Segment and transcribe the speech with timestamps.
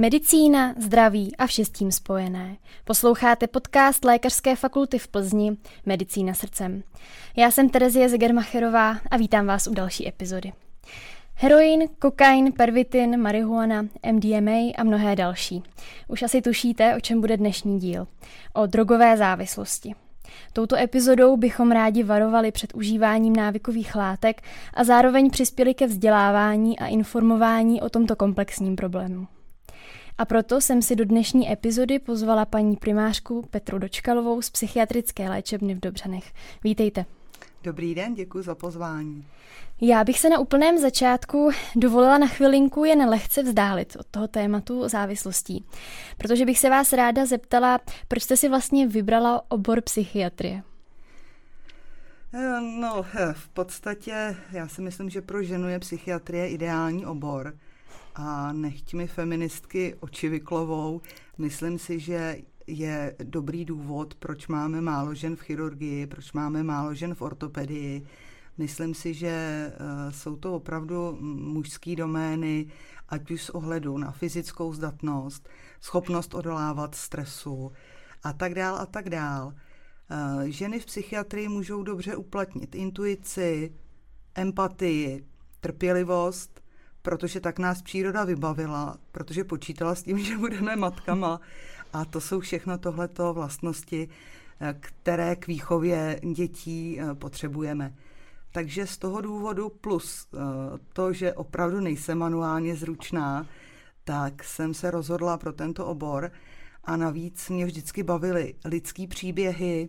[0.00, 2.56] Medicína, zdraví a vše s tím spojené.
[2.84, 5.56] Posloucháte podcast Lékařské fakulty v Plzni
[5.86, 6.82] Medicína srdcem.
[7.36, 10.52] Já jsem Terezie Zegermacherová a vítám vás u další epizody.
[11.34, 15.62] Heroin, kokain, pervitin, marihuana, MDMA a mnohé další.
[16.08, 18.06] Už asi tušíte, o čem bude dnešní díl.
[18.52, 19.94] O drogové závislosti.
[20.52, 24.42] Touto epizodou bychom rádi varovali před užíváním návykových látek
[24.74, 29.26] a zároveň přispěli ke vzdělávání a informování o tomto komplexním problému.
[30.18, 35.74] A proto jsem si do dnešní epizody pozvala paní primářku Petru Dočkalovou z psychiatrické léčebny
[35.74, 36.32] v Dobřanech.
[36.64, 37.04] Vítejte.
[37.62, 39.26] Dobrý den, děkuji za pozvání.
[39.80, 44.88] Já bych se na úplném začátku dovolila na chvilinku jen lehce vzdálit od toho tématu
[44.88, 45.64] závislostí,
[46.18, 50.62] protože bych se vás ráda zeptala, proč jste si vlastně vybrala obor psychiatrie?
[52.34, 57.54] Eh, no, eh, v podstatě já si myslím, že pro ženu je psychiatrie ideální obor
[58.18, 61.00] a nechť mi feministky oči vyklovou,
[61.38, 66.94] myslím si, že je dobrý důvod, proč máme málo žen v chirurgii, proč máme málo
[66.94, 68.06] žen v ortopedii.
[68.58, 69.72] Myslím si, že eh,
[70.12, 72.66] jsou to opravdu mužské domény,
[73.08, 75.48] ať už z ohledu na fyzickou zdatnost,
[75.80, 77.72] schopnost odolávat stresu
[78.22, 79.54] a tak dál a tak dál.
[80.10, 83.74] Eh, ženy v psychiatrii můžou dobře uplatnit intuici,
[84.34, 85.24] empatii,
[85.60, 86.60] trpělivost,
[87.08, 91.40] protože tak nás příroda vybavila, protože počítala s tím, že budeme matkama.
[91.92, 94.08] A to jsou všechno tohleto vlastnosti,
[94.60, 97.94] eh, které k výchově dětí eh, potřebujeme.
[98.52, 100.38] Takže z toho důvodu plus eh,
[100.92, 103.46] to, že opravdu nejsem manuálně zručná,
[104.04, 106.30] tak jsem se rozhodla pro tento obor
[106.84, 109.88] a navíc mě vždycky bavily lidský příběhy,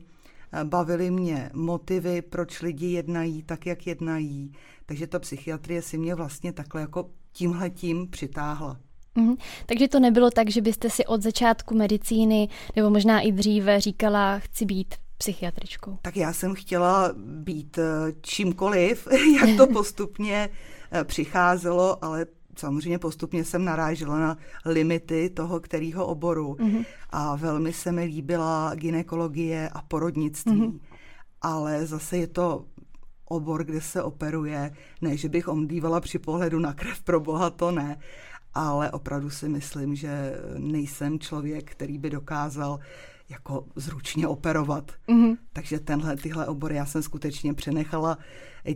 [0.63, 4.53] bavily mě motivy, proč lidi jednají tak, jak jednají.
[4.85, 8.77] Takže ta psychiatrie si mě vlastně takhle jako tímhletím přitáhla.
[9.17, 9.37] Mm-hmm.
[9.65, 14.39] Takže to nebylo tak, že byste si od začátku medicíny, nebo možná i dříve říkala,
[14.39, 15.97] chci být psychiatričkou?
[16.01, 19.07] Tak já jsem chtěla být eh, čímkoliv,
[19.41, 20.49] jak to postupně
[20.91, 22.25] eh, přicházelo, ale
[22.57, 26.85] samozřejmě postupně jsem narážela na limity toho kterého oboru mm-hmm.
[27.09, 30.61] a velmi se mi líbila ginekologie a porodnictví.
[30.61, 30.79] Mm-hmm.
[31.41, 32.65] Ale zase je to
[33.29, 34.71] obor, kde se operuje.
[35.01, 37.99] Ne, že bych omdývala při pohledu na krev, pro boha to ne.
[38.53, 42.79] Ale opravdu si myslím, že nejsem člověk, který by dokázal
[43.29, 44.91] jako zručně operovat.
[45.07, 45.37] Mm-hmm.
[45.53, 48.17] Takže tenhle, tyhle obory já jsem skutečně přenechala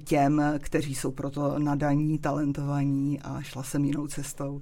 [0.05, 4.61] těm, kteří jsou proto nadaní, talentovaní a šla jsem jinou cestou.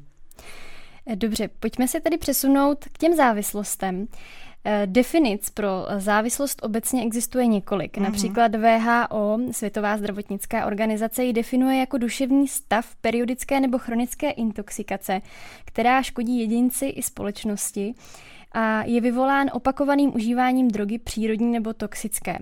[1.16, 4.08] Dobře, pojďme se tedy přesunout k těm závislostem.
[4.66, 7.98] Eh, definic pro závislost obecně existuje několik.
[7.98, 8.02] Mm-hmm.
[8.02, 15.22] Například VHO, Světová zdravotnická organizace, ji definuje jako duševní stav periodické nebo chronické intoxikace,
[15.66, 17.94] která škodí jedinci i společnosti
[18.52, 22.40] a je vyvolán opakovaným užíváním drogy přírodní nebo toxické.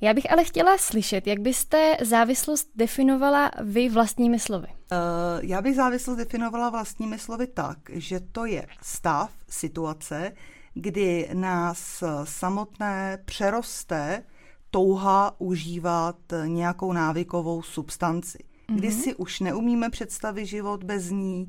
[0.00, 4.68] Já bych ale chtěla slyšet, jak byste závislost definovala vy vlastními slovy.
[4.68, 4.98] Uh,
[5.42, 10.32] já bych závislost definovala vlastními slovy tak, že to je stav, situace,
[10.74, 14.22] kdy nás samotné přeroste
[14.70, 16.16] touha užívat
[16.46, 18.38] nějakou návykovou substanci.
[18.66, 19.02] Kdy mm-hmm.
[19.02, 21.48] si už neumíme představit život bez ní,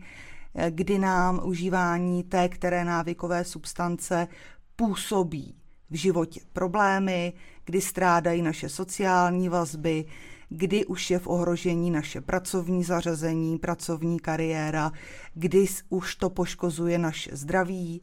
[0.70, 4.28] kdy nám užívání té které návykové substance
[4.76, 5.56] působí
[5.90, 7.34] v životě problémy,
[7.66, 10.06] kdy strádají naše sociální vazby,
[10.50, 14.92] kdy už je v ohrožení naše pracovní zařazení, pracovní kariéra,
[15.34, 18.02] kdy už to poškozuje naše zdraví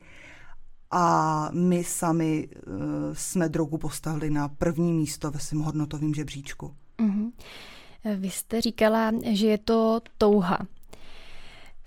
[0.90, 2.74] a my sami uh,
[3.12, 6.74] jsme drogu postavili na první místo ve svém hodnotovém žebříčku.
[6.98, 7.32] Mm-hmm.
[8.16, 10.58] Vy jste říkala, že je to touha.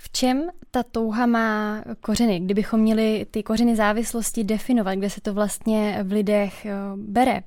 [0.04, 2.40] V čem ta touha má kořeny?
[2.40, 7.42] Kdybychom měli ty kořeny závislosti definovat, kde se to vlastně v lidech eh, bere?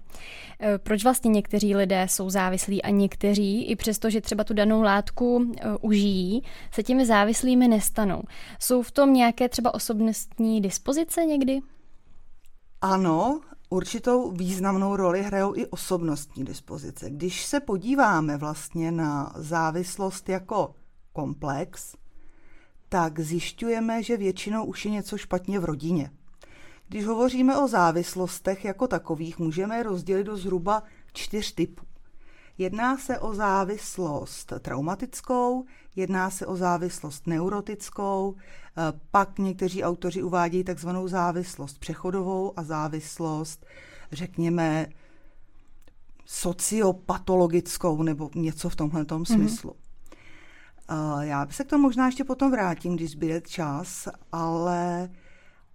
[0.60, 4.82] Eh, proč vlastně někteří lidé jsou závislí a někteří, i přesto, že třeba tu danou
[4.82, 8.22] látku eh, užijí, se těmi závislými nestanou?
[8.58, 11.60] Jsou v tom nějaké třeba osobnostní dispozice někdy?
[12.80, 13.40] Ano,
[13.70, 17.10] určitou významnou roli hrajou i osobnostní dispozice.
[17.10, 20.74] Když se podíváme vlastně na závislost jako
[21.12, 21.94] komplex,
[22.94, 26.10] tak zjišťujeme, že většinou už je něco špatně v rodině.
[26.88, 30.82] Když hovoříme o závislostech jako takových, můžeme je rozdělit do zhruba
[31.12, 31.84] čtyř typů.
[32.58, 35.64] Jedná se o závislost traumatickou,
[35.96, 38.80] jedná se o závislost neurotickou, eh,
[39.10, 43.66] pak někteří autoři uvádějí takzvanou závislost přechodovou a závislost,
[44.12, 44.86] řekněme,
[46.26, 49.34] sociopatologickou nebo něco v tomhle mm-hmm.
[49.34, 49.76] smyslu.
[51.20, 55.10] Já se k tomu možná ještě potom vrátím, když zbyde čas, ale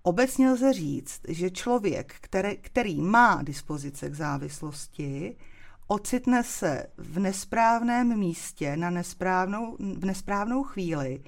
[0.03, 5.35] obecně lze říct, že člověk, který, který má dispozice k závislosti,
[5.87, 11.23] ocitne se v nesprávném místě na nesprávnou, v nesprávnou chvíli,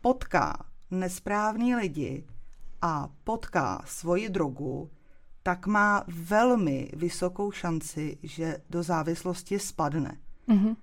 [0.00, 2.24] potká nesprávný lidi
[2.82, 4.90] a potká svoji drogu,
[5.42, 10.18] tak má velmi vysokou šanci, že do závislosti spadne.
[10.48, 10.76] Mm-hmm.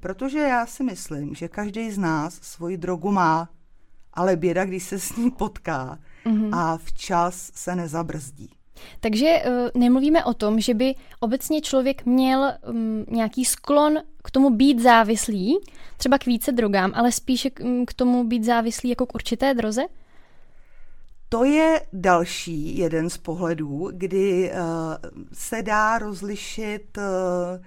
[0.00, 3.48] Protože já si myslím, že každý z nás svoji drogu má,
[4.14, 6.58] ale běda, když se s ní potká mm-hmm.
[6.58, 8.50] a včas se nezabrzdí.
[9.00, 14.50] Takže uh, nemluvíme o tom, že by obecně člověk měl um, nějaký sklon k tomu
[14.50, 15.58] být závislý,
[15.96, 19.54] třeba k více drogám, ale spíše k, um, k tomu být závislý jako k určité
[19.54, 19.82] droze?
[21.28, 24.58] To je další jeden z pohledů, kdy uh,
[25.32, 27.64] se dá rozlišit uh,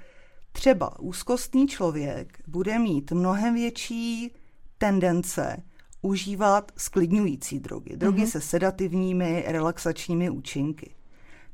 [0.51, 4.31] třeba úzkostný člověk bude mít mnohem větší
[4.77, 5.63] tendence
[6.01, 7.97] užívat sklidňující drogy.
[7.97, 8.29] Drogy mm-hmm.
[8.29, 10.95] se sedativními, relaxačními účinky.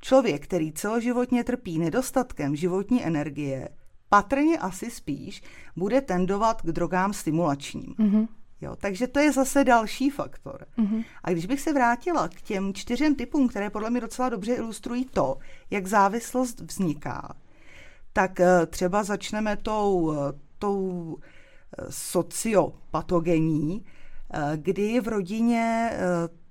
[0.01, 3.69] Člověk, který celoživotně trpí nedostatkem životní energie,
[4.09, 5.43] patrně asi spíš
[5.75, 7.95] bude tendovat k drogám stimulačním.
[7.99, 8.27] Mm-hmm.
[8.61, 10.65] Jo, takže to je zase další faktor.
[10.77, 11.05] Mm-hmm.
[11.23, 15.05] A když bych se vrátila k těm čtyřem typům, které podle mě docela dobře ilustrují
[15.05, 15.37] to,
[15.69, 17.35] jak závislost vzniká,
[18.17, 20.17] tak eh, třeba začneme tou, eh,
[20.59, 23.85] tou eh, sociopatogenní,
[24.55, 25.91] kdy v rodině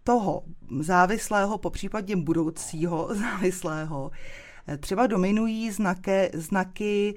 [0.04, 0.42] toho
[0.80, 4.10] závislého, po případě budoucího závislého,
[4.80, 7.14] třeba dominují znaky, znaky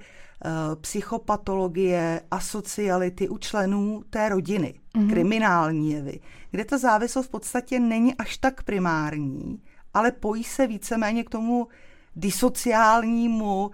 [0.82, 5.10] psychopatologie, asociality u členů té rodiny, mm-hmm.
[5.10, 6.20] kriminální jevy,
[6.52, 9.62] kde ta závislost v podstatě není až tak primární,
[9.94, 11.68] ale pojí se víceméně k tomu
[12.16, 13.72] disociálnímu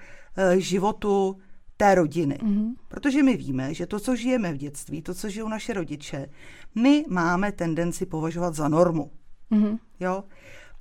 [0.58, 1.38] životu
[1.78, 2.40] té rodiny.
[2.44, 2.74] Mm-hmm.
[2.88, 6.30] Protože my víme, že to, co žijeme v dětství, to, co žijou naše rodiče,
[6.76, 9.12] my máme tendenci považovat za normu.
[9.52, 9.80] Mm-hmm.
[10.00, 10.24] Jo?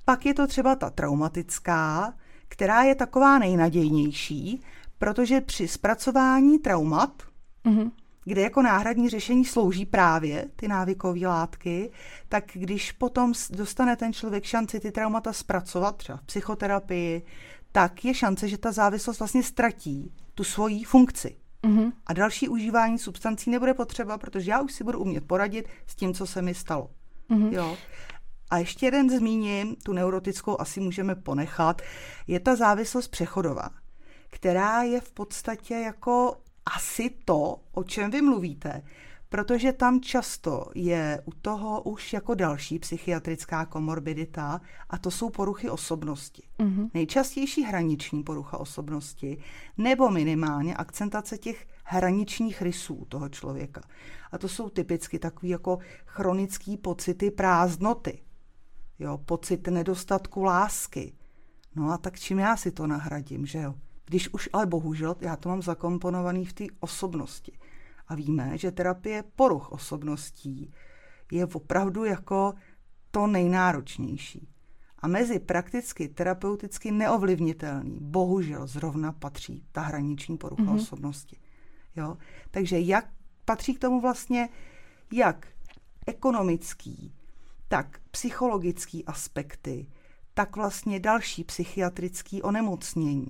[0.05, 2.13] Pak je to třeba ta traumatická,
[2.47, 4.61] která je taková nejnadějnější,
[4.97, 7.23] protože při zpracování traumat,
[7.65, 7.91] mm-hmm.
[8.23, 11.91] kde jako náhradní řešení slouží právě ty návykové látky,
[12.29, 17.25] tak když potom dostane ten člověk šanci ty traumata zpracovat, třeba v psychoterapii,
[17.75, 21.35] tak je šance, že ta závislost vlastně ztratí tu svoji funkci.
[21.63, 21.91] Mm-hmm.
[22.05, 26.13] A další užívání substancí nebude potřeba, protože já už si budu umět poradit s tím,
[26.13, 26.89] co se mi stalo.
[27.29, 27.53] Mm-hmm.
[27.53, 27.77] Jo.
[28.49, 31.81] A ještě jeden zmíním, tu neurotickou asi můžeme ponechat,
[32.27, 33.69] je ta závislost přechodová,
[34.29, 36.37] která je v podstatě jako
[36.75, 38.81] asi to, o čem vy mluvíte,
[39.29, 45.69] protože tam často je u toho už jako další psychiatrická komorbidita a to jsou poruchy
[45.69, 46.43] osobnosti.
[46.59, 46.89] Mm-hmm.
[46.93, 49.37] Nejčastější hraniční porucha osobnosti
[49.77, 53.81] nebo minimálně akcentace těch hraničních rysů toho člověka.
[54.31, 58.19] A to jsou typicky takové jako chronické pocity prázdnoty,
[58.99, 61.13] jo, pocit nedostatku lásky.
[61.75, 63.75] No a tak čím já si to nahradím, že jo?
[64.05, 67.51] Když už ale bohužel já to mám zakomponovaný v té osobnosti.
[68.07, 70.73] A víme, že terapie poruch osobností
[71.31, 72.53] je opravdu jako
[73.11, 74.47] to nejnáročnější.
[74.99, 80.75] A mezi prakticky terapeuticky neovlivnitelný, bohužel zrovna patří ta hraniční porucha mm-hmm.
[80.75, 81.37] osobnosti.
[81.95, 82.17] Jo?
[82.51, 83.09] Takže jak
[83.45, 84.49] patří k tomu vlastně
[85.11, 85.47] jak
[86.07, 87.13] ekonomický,
[87.67, 89.87] tak psychologický aspekty,
[90.33, 93.27] tak vlastně další psychiatrický onemocnění.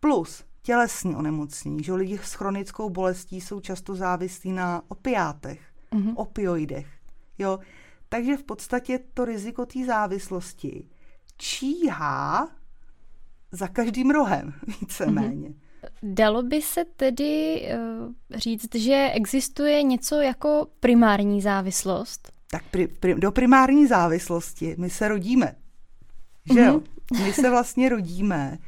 [0.00, 5.60] Plus tělesní onemocnění, že lidi s chronickou bolestí jsou často závislí na opiátech,
[5.92, 6.12] mm-hmm.
[6.16, 6.86] opioidech.
[7.38, 7.58] Jo?
[8.08, 10.88] Takže v podstatě to riziko té závislosti
[11.36, 12.48] číhá
[13.52, 15.48] za každým rohem, víceméně.
[15.48, 15.68] Mm-hmm.
[16.02, 17.62] Dalo by se tedy
[18.00, 22.32] uh, říct, že existuje něco jako primární závislost?
[22.50, 25.54] Tak pri, pri, do primární závislosti my se rodíme.
[26.52, 26.78] Že jo?
[26.78, 27.24] Mm-hmm.
[27.24, 28.58] My se vlastně rodíme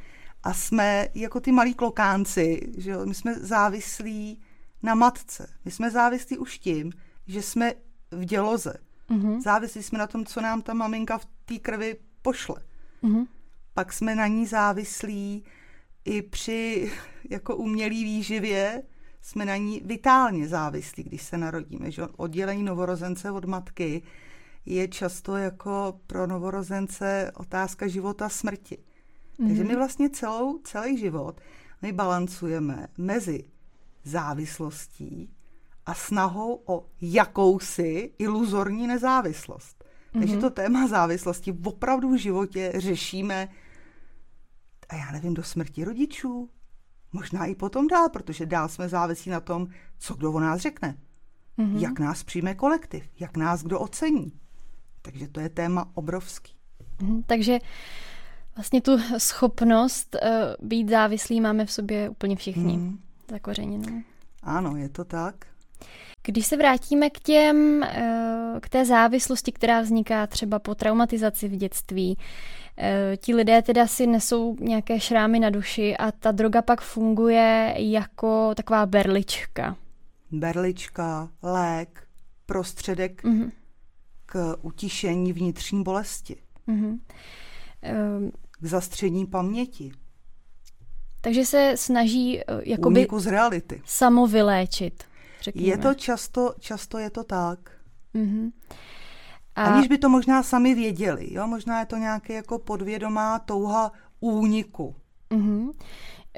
[0.43, 3.05] a jsme jako ty malí klokánci, že jo?
[3.05, 4.41] my jsme závislí
[4.83, 5.47] na matce.
[5.65, 6.91] My jsme závislí už tím,
[7.27, 7.73] že jsme
[8.11, 8.73] v děloze.
[9.09, 9.41] Mm-hmm.
[9.41, 12.55] Závislí jsme na tom, co nám ta maminka v té krvi pošle.
[13.03, 13.27] Mm-hmm.
[13.73, 15.43] Pak jsme na ní závislí
[16.05, 16.91] i při
[17.29, 18.83] jako umělý výživě,
[19.21, 21.91] jsme na ní vitálně závislí, když se narodíme.
[21.91, 24.01] Že oddělení novorozence od matky
[24.65, 28.77] je často jako pro novorozence otázka života smrti.
[29.39, 29.47] Mm-hmm.
[29.47, 29.77] Takže my mhm.
[29.77, 31.41] vlastně celou, celý život
[31.81, 33.43] my balancujeme mezi
[34.03, 35.33] závislostí
[35.85, 39.83] a snahou o jakousi iluzorní nezávislost.
[39.83, 40.19] Mm-hmm.
[40.19, 40.41] Takže mhm.
[40.41, 43.49] to téma závislosti opravdu v životě řešíme,
[44.89, 46.49] a já nevím, do smrti rodičů,
[47.13, 49.67] možná i potom dál, protože dál jsme závisí na tom,
[49.99, 50.97] co kdo o nás řekne.
[51.57, 51.77] Mm-hmm.
[51.77, 54.33] Jak nás přijme kolektiv, jak nás kdo ocení.
[55.01, 56.53] Takže to je téma obrovský.
[57.01, 57.59] Mm, takže
[58.55, 62.77] vlastně tu schopnost uh, být závislý máme v sobě úplně všichni.
[62.77, 62.99] Mm.
[63.31, 64.01] Zakořeněnou.
[64.43, 65.35] Ano, je to tak.
[66.23, 71.55] Když se vrátíme k těm, eh, k té závislosti, která vzniká třeba po traumatizaci v
[71.55, 72.17] dětství,
[72.77, 77.73] eh, ti lidé teda si nesou nějaké šrámy na duši a ta droga pak funguje
[77.77, 79.77] jako taková berlička.
[80.31, 82.03] Berlička, lék,
[82.45, 83.51] prostředek mm-hmm.
[84.25, 86.35] k utišení vnitřní bolesti.
[86.67, 86.99] Mm-hmm.
[88.51, 89.91] K zastření paměti.
[91.21, 93.81] Takže se snaží uh, jakoby z reality.
[93.85, 95.03] samovyléčit.
[95.41, 95.67] Řekněme.
[95.67, 97.59] Je to často, často je to tak.
[98.15, 98.51] Mm-hmm.
[99.55, 99.63] A...
[99.63, 101.47] Aniž by to možná sami věděli, jo?
[101.47, 104.95] možná je to nějaké jako podvědomá touha úniku.
[105.31, 105.71] Mm-hmm.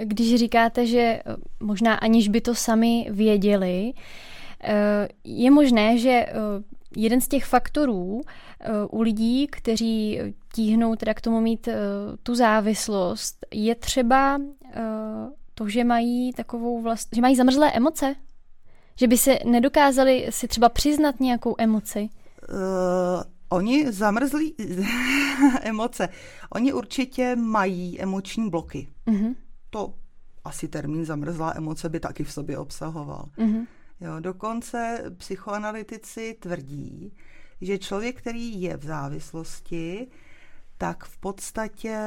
[0.03, 1.21] Když říkáte, že eh,
[1.59, 3.93] možná aniž by to sami věděli,
[4.63, 6.33] eh, je možné, že eh,
[6.95, 8.21] jeden z těch faktorů
[8.89, 10.19] u lidí, kteří
[10.55, 11.69] tíhnou teda k tomu mít
[12.23, 14.39] tu závislost, je třeba
[15.53, 18.15] to, že mají takovou vlast, že mají zamrzlé emoce?
[18.95, 22.09] Že by se nedokázali si třeba přiznat nějakou emoci?
[22.49, 24.55] Uh, oni zamrzlí
[25.61, 26.09] emoce.
[26.49, 28.87] Oni určitě mají emoční bloky.
[29.07, 29.35] Uh-huh.
[29.69, 29.93] To
[30.43, 33.29] asi termín zamrzlá emoce by taky v sobě obsahoval.
[33.37, 33.67] Uh-huh.
[34.03, 37.13] Jo, dokonce psychoanalytici tvrdí,
[37.61, 40.07] že člověk, který je v závislosti,
[40.77, 41.97] tak v podstatě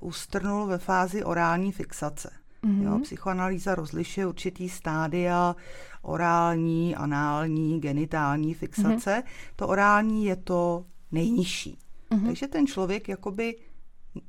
[0.00, 2.30] ustrnul ve fázi orální fixace.
[2.64, 2.82] Mm-hmm.
[2.82, 5.56] Jo, psychoanalýza rozlišuje určitý stádia
[6.02, 9.10] orální, anální, genitální fixace.
[9.10, 9.54] Mm-hmm.
[9.56, 11.78] To orální je to nejnižší.
[12.10, 12.26] Mm-hmm.
[12.26, 13.56] Takže ten člověk jakoby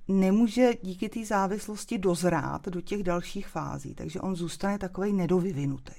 [0.08, 5.93] nemůže díky té závislosti dozrát do těch dalších fází, takže on zůstane takový nedovyvinutý.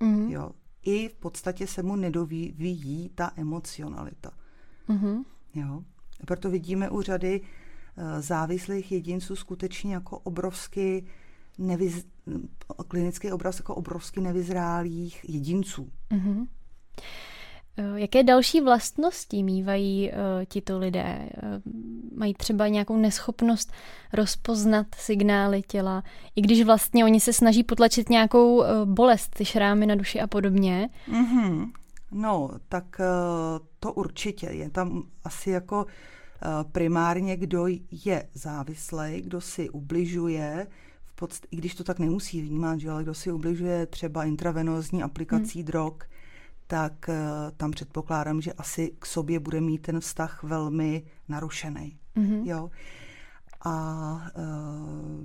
[0.00, 0.30] Mm-hmm.
[0.30, 0.50] Jo.
[0.82, 4.30] I v podstatě se mu nedovíjí ta emocionalita.
[4.88, 5.24] Mm-hmm.
[5.54, 5.82] Jo.
[6.26, 7.46] Proto vidíme u řady uh,
[8.20, 11.04] závislých jedinců skutečně jako obrovsky
[11.58, 12.06] nevyz,
[12.88, 15.92] klinický obraz jako obrovsky nevyzrálých jedinců.
[16.10, 16.46] Mm-hmm.
[17.94, 21.28] Jaké další vlastnosti mývají uh, tito lidé?
[21.42, 21.72] Uh,
[22.18, 23.72] mají třeba nějakou neschopnost
[24.12, 26.02] rozpoznat signály těla,
[26.36, 30.88] i když vlastně oni se snaží potlačit nějakou bolest, ty šrámy na duši a podobně?
[31.08, 31.70] Mm-hmm.
[32.12, 33.00] No, tak
[33.80, 34.46] to určitě.
[34.46, 35.86] Je tam asi jako
[36.72, 37.66] primárně, kdo
[38.04, 40.66] je závislý, kdo si ubližuje,
[41.18, 45.58] podst- i když to tak nemusí vnímat, že ale kdo si ubližuje třeba intravenózní aplikací
[45.58, 45.66] hmm.
[45.66, 45.94] drog,
[46.70, 47.14] tak uh,
[47.56, 51.98] tam předpokládám, že asi k sobě bude mít ten vztah velmi narušený.
[52.16, 52.42] Mm-hmm.
[52.44, 52.70] Jo.
[53.64, 53.72] A
[54.38, 55.24] uh,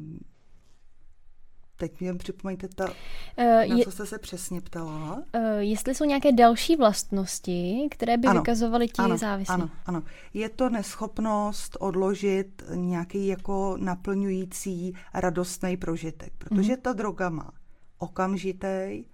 [1.78, 5.16] Teď mi jen připomeňte, ta, uh, na co jste se přesně ptala.
[5.16, 9.54] Uh, jestli jsou nějaké další vlastnosti, které by ano, vykazovaly ti ano, závislí.
[9.54, 10.04] Ano, ano.
[10.34, 16.82] Je to neschopnost odložit nějaký jako naplňující radostný prožitek, protože mm.
[16.82, 17.52] ta droga má
[17.98, 19.06] okamžitý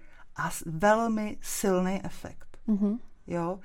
[0.41, 2.57] a velmi silný efekt.
[2.67, 2.99] Mm-hmm.
[3.27, 3.59] Jo?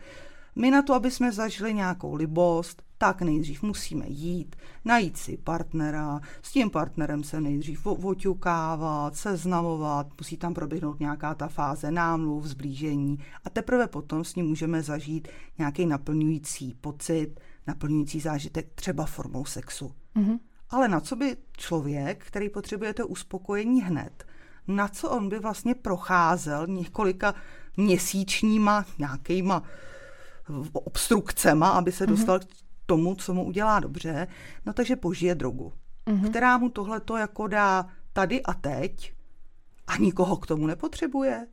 [0.56, 6.20] My na to, aby jsme zažili nějakou libost, tak nejdřív musíme jít, najít si partnera,
[6.42, 13.18] s tím partnerem se nejdřív oťukávat, seznamovat, musí tam proběhnout nějaká ta fáze námluv, zblížení
[13.44, 15.28] a teprve potom s ním můžeme zažít
[15.58, 19.92] nějaký naplňující pocit, naplňující zážitek třeba formou sexu.
[20.16, 20.38] Mm-hmm.
[20.70, 24.25] Ale na co by člověk, který potřebuje to uspokojení hned,
[24.68, 27.34] na co on by vlastně procházel několika
[27.76, 29.62] měsíčníma nějakýma
[30.72, 32.14] obstrukcema, aby se mhm.
[32.16, 34.26] dostal mm-hmm tomu, co mu udělá dobře,
[34.66, 35.72] no takže požije drogu,
[36.06, 36.30] mm-hmm.
[36.30, 39.12] která mu tohleto jako dá tady a teď
[39.86, 41.46] a nikoho k tomu nepotřebuje,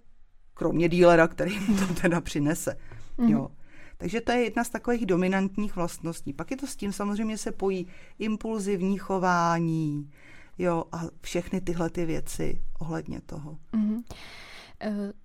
[0.53, 2.77] kromě dílera, který mu to teda přinese.
[3.17, 3.29] Mm-hmm.
[3.29, 3.49] Jo.
[3.97, 6.33] Takže to je jedna z takových dominantních vlastností.
[6.33, 7.87] Pak je to s tím samozřejmě se pojí
[8.19, 10.11] impulzivní chování,
[10.57, 13.57] jo, a všechny tyhle ty věci ohledně toho.
[13.73, 14.03] Mm-hmm.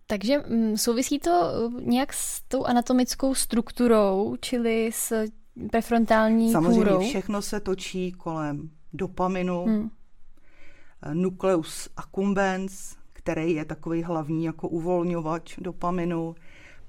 [0.07, 5.25] Takže mm, souvisí to uh, nějak s tou anatomickou strukturou, čili s
[5.71, 7.01] prefrontální Samozřejmě kůrou.
[7.01, 9.91] všechno se točí kolem dopaminu, hmm.
[11.13, 16.35] nucleus accumbens, který je takový hlavní jako uvolňovač dopaminu,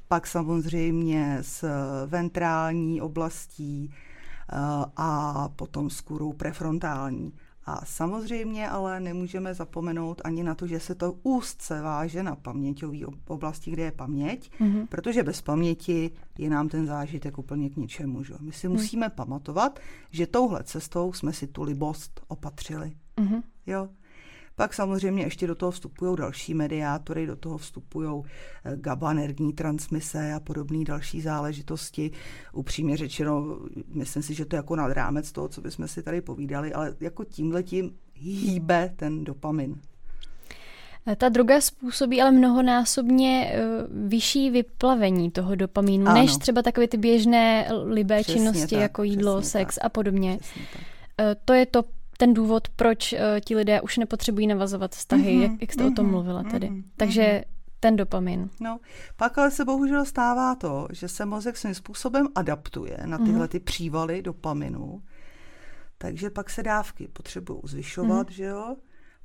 [0.07, 1.65] pak samozřejmě s
[2.05, 4.55] ventrální oblastí eh,
[4.97, 7.33] a potom s kůrou prefrontální.
[7.69, 12.97] A samozřejmě ale nemůžeme zapomenout ani na to, že se to úzce váže na paměťové
[13.27, 14.87] oblasti, kde je paměť, mm-hmm.
[14.87, 18.23] protože bez paměti je nám ten zážitek úplně k ničemu.
[18.23, 18.33] Že?
[18.39, 18.73] My si mm.
[18.73, 19.79] musíme pamatovat,
[20.11, 22.93] že touhle cestou jsme si tu libost opatřili.
[23.17, 23.41] Mm-hmm.
[23.67, 23.89] Jo?
[24.59, 28.23] Pak samozřejmě ještě do toho vstupují další mediátory, do toho vstupují
[28.65, 32.11] eh, GABA, nervní transmise a podobné další záležitosti.
[32.53, 33.57] Upřímně řečeno,
[33.93, 36.95] myslím si, že to je jako nad rámec toho, co bychom si tady povídali, ale
[36.99, 39.75] jako tímhletím hýbe ten dopamin.
[41.07, 46.21] Eh, ta droga způsobí ale mnohonásobně uh, vyšší vyplavení toho dopamínu, ano.
[46.21, 49.85] než třeba takové ty běžné libé přesně činnosti, tak, jako jídlo, sex tak.
[49.85, 50.39] a podobně.
[51.45, 51.83] To je to
[52.19, 55.91] ten důvod, proč uh, ti lidé už nepotřebují navazovat vztahy, mm-hmm, jak, jak jste mm-hmm,
[55.91, 56.69] o tom mhm, mluvila tedy.
[56.69, 57.43] Mm-hmm, Takže mm-hmm.
[57.79, 58.49] ten dopamin.
[58.59, 58.79] No,
[59.17, 63.47] pak ale se bohužel stává to, že se mozek svým způsobem adaptuje na tyhle mm-hmm.
[63.47, 65.01] ty přívaly dopaminu,
[65.97, 68.33] takže pak se dávky potřebují zvyšovat, mm-hmm.
[68.33, 68.75] že jo?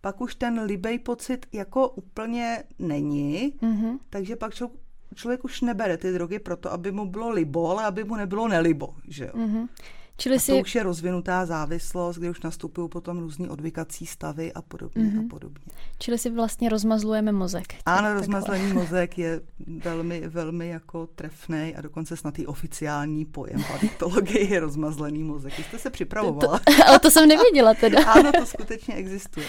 [0.00, 3.98] Pak už ten libej pocit jako úplně není, mm-hmm.
[4.10, 4.80] takže pak člověk,
[5.14, 8.94] člověk už nebere ty drogy proto, aby mu bylo libo, ale aby mu nebylo nelibo,
[9.08, 9.32] že jo?
[9.34, 9.68] Mm-hmm.
[10.16, 10.60] Čili a to si...
[10.60, 15.18] už je rozvinutá závislost, kde už nastupují potom různý odvykací stavy a podobně mm-hmm.
[15.18, 15.28] a mhm.
[15.28, 15.64] podobně.
[15.98, 17.74] Čili si vlastně rozmazlujeme mozek.
[17.86, 24.44] Ano, rozmazlený mozek je velmi, velmi jako trefný a dokonce snad i oficiální pojem patologie
[24.44, 25.58] je rozmazlený mozek.
[25.58, 26.58] Vy jste se připravovala.
[26.58, 28.04] To, to, ale to jsem nevěděla teda.
[28.12, 29.46] ano, to skutečně existuje.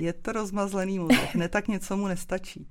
[0.00, 2.68] Je to rozmazlený mozek, ne tak něco mu nestačí.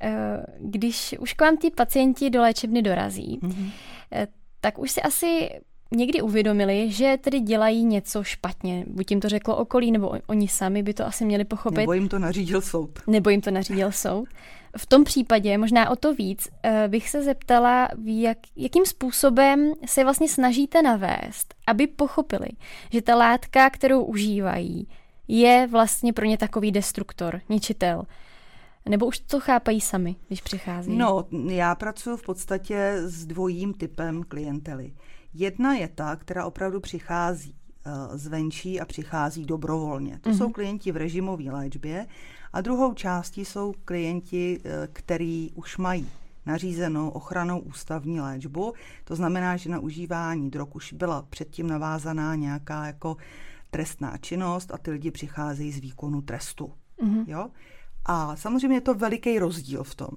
[0.00, 3.70] Eh, když už k vám ti pacienti do léčebny dorazí, mm-hmm.
[4.60, 5.50] tak už si asi
[5.90, 8.84] někdy uvědomili, že tedy dělají něco špatně.
[8.86, 11.78] Buď jim to řeklo okolí, nebo oni sami by to asi měli pochopit.
[11.80, 12.98] Nebo jim to nařídil soud.
[13.06, 14.28] Nebo jim to nařídil soud.
[14.76, 20.04] V tom případě, možná o to víc, eh, bych se zeptala, jak, jakým způsobem se
[20.04, 22.48] vlastně snažíte navést, aby pochopili,
[22.92, 24.88] že ta látka, kterou užívají,
[25.28, 28.02] je vlastně pro ně takový destruktor, ničitel.
[28.88, 30.96] Nebo už to chápají sami, když přichází?
[30.96, 34.92] No, já pracuji v podstatě s dvojím typem klientely.
[35.34, 37.54] Jedna je ta, která opravdu přichází
[37.86, 40.18] uh, zvenčí a přichází dobrovolně.
[40.18, 40.36] To mm-hmm.
[40.36, 40.52] jsou mhm.
[40.52, 42.06] klienti v režimové léčbě
[42.52, 46.08] a druhou částí jsou klienti, uh, který už mají
[46.46, 48.74] nařízenou ochranou ústavní léčbu.
[49.04, 53.16] To znamená, že na užívání drog už byla předtím navázaná nějaká jako
[53.70, 56.72] trestná činnost a ty lidi přicházejí z výkonu trestu.
[57.02, 57.24] Mm-hmm.
[57.26, 57.48] Jo?
[58.04, 60.10] A samozřejmě je to veliký rozdíl v tom.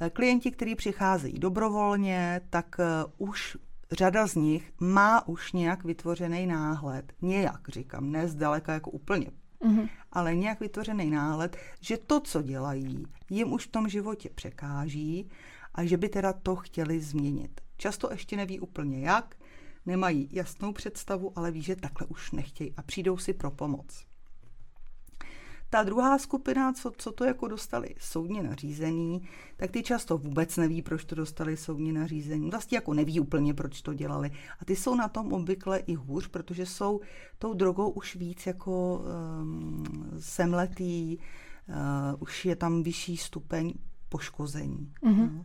[0.00, 2.76] Eh, klienti, kteří přicházejí dobrovolně, tak
[3.18, 3.56] už
[3.92, 9.88] řada z nich má už nějak vytvořený náhled, nějak říkám, ne zdaleka jako úplně, mm-hmm.
[10.12, 15.30] ale nějak vytvořený náhled, že to, co dělají, jim už v tom životě překáží
[15.74, 17.60] a že by teda to chtěli změnit.
[17.76, 19.36] Často ještě neví úplně jak,
[19.86, 24.06] nemají jasnou představu, ale ví, že takhle už nechtějí a přijdou si pro pomoc.
[25.70, 29.22] Ta druhá skupina, co, co to jako dostali soudně nařízený,
[29.56, 32.50] tak ty často vůbec neví, proč to dostali soudně nařízení.
[32.50, 34.30] Vlastně jako neví úplně, proč to dělali.
[34.60, 37.00] A ty jsou na tom obvykle i hůř, protože jsou
[37.38, 39.04] tou drogou už víc jako
[39.40, 39.84] um,
[40.18, 41.18] semletý,
[41.68, 41.74] uh,
[42.18, 43.72] už je tam vyšší stupeň
[44.08, 44.92] poškození.
[45.02, 45.36] Mm-hmm.
[45.36, 45.44] No.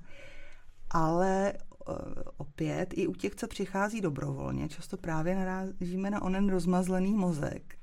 [0.90, 1.54] Ale
[1.88, 1.96] uh,
[2.38, 7.76] opět i u těch, co přichází dobrovolně, často právě narážíme na onen rozmazlený mozek.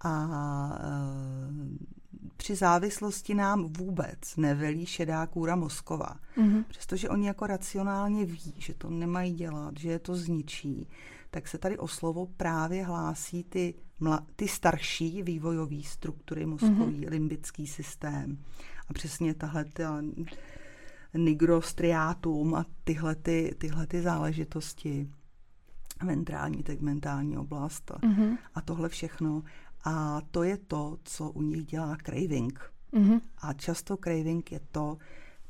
[0.00, 0.28] A
[0.80, 1.94] e,
[2.36, 6.16] při závislosti nám vůbec nevelí šedá kůra mozková.
[6.36, 6.64] Mm-hmm.
[6.68, 10.88] Přestože oni jako racionálně ví, že to nemají dělat, že je to zničí,
[11.30, 17.10] tak se tady o slovo právě hlásí ty, mla, ty starší vývojové struktury mozkový, mm-hmm.
[17.10, 18.38] limbický systém.
[18.88, 20.02] A přesně tahle ta
[21.14, 25.10] nigrostriátum a tyhle, ty, tyhle ty záležitosti
[26.02, 28.38] ventrální, tegmentální oblast a, mm-hmm.
[28.54, 29.42] a tohle všechno
[29.84, 32.72] a to je to, co u nich dělá craving.
[32.92, 33.20] Mm-hmm.
[33.38, 34.98] A často craving je to,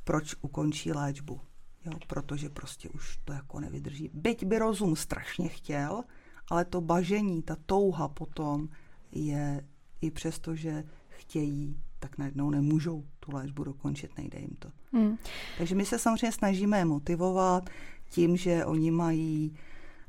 [0.05, 1.40] proč ukončí léčbu.
[1.87, 4.11] Jo, protože prostě už to jako nevydrží.
[4.14, 6.03] Byť by rozum strašně chtěl,
[6.49, 8.68] ale to bažení, ta touha potom
[9.12, 9.64] je
[10.01, 14.68] i přesto, že chtějí, tak najednou nemůžou tu léčbu dokončit, nejde jim to.
[14.92, 15.16] Mm.
[15.59, 17.70] Takže my se samozřejmě snažíme je motivovat
[18.11, 19.57] tím, že oni mají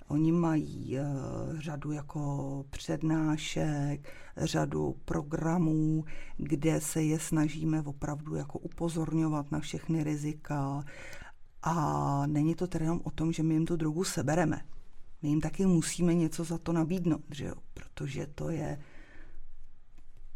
[0.08, 6.06] Oni mají uh, řadu jako přednášek, řadu programů,
[6.38, 10.84] kde se je snažíme opravdu jako upozorňovat na všechny rizika.
[11.63, 14.62] A není to tedy jenom o tom, že my jim tu drogu sebereme.
[15.22, 17.56] My jim taky musíme něco za to nabídnout, že jo?
[17.74, 18.80] protože to je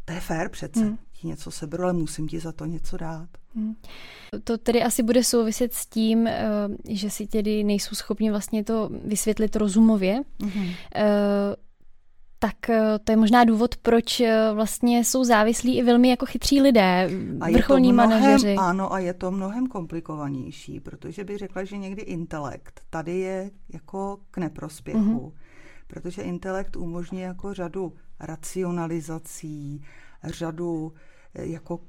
[0.04, 0.80] to je fér přece.
[0.80, 0.98] Hmm.
[1.12, 3.28] Ti něco seberu, ale musím ti za to něco dát.
[3.54, 3.74] Hmm.
[4.44, 6.42] To tedy asi bude souviset s tím, eh,
[6.88, 10.22] že si tedy nejsou schopni vlastně to vysvětlit rozumově.
[10.42, 10.68] Hmm.
[12.38, 14.22] Tak eh, to je možná důvod, proč
[14.54, 17.10] vlastně jsou závislí i velmi jako chytří lidé,
[17.40, 18.54] a vrcholní mnohem, manažeři.
[18.54, 24.18] Ano, a je to mnohem komplikovanější, protože bych řekla, že někdy intelekt tady je jako
[24.30, 24.98] k neprospěchu.
[24.98, 25.32] Hmm
[25.90, 29.84] protože intelekt umožňuje jako řadu racionalizací,
[30.24, 30.92] řadu
[31.34, 31.80] eh, jako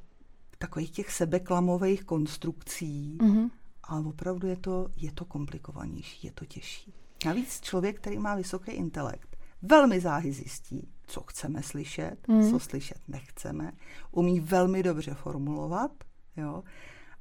[0.57, 3.49] takových těch sebeklamových konstrukcí, mm-hmm.
[3.83, 6.93] ale opravdu je to, je to komplikovanější, je to těžší.
[7.25, 12.49] Navíc člověk, který má vysoký intelekt, velmi záhy zjistí, co chceme slyšet, mm.
[12.49, 13.71] co slyšet nechceme,
[14.11, 15.91] umí velmi dobře formulovat,
[16.37, 16.63] jo,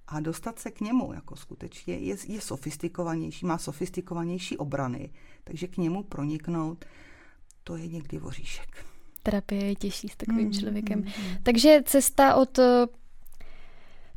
[0.07, 5.12] a dostat se k němu jako skutečně je, je sofistikovanější, má sofistikovanější obrany,
[5.44, 6.85] takže k němu proniknout,
[7.64, 8.87] to je někdy voříšek.
[9.22, 10.98] Terapie je těžší s takovým mm, člověkem.
[10.98, 11.37] Mm, mm.
[11.42, 12.64] Takže cesta od uh,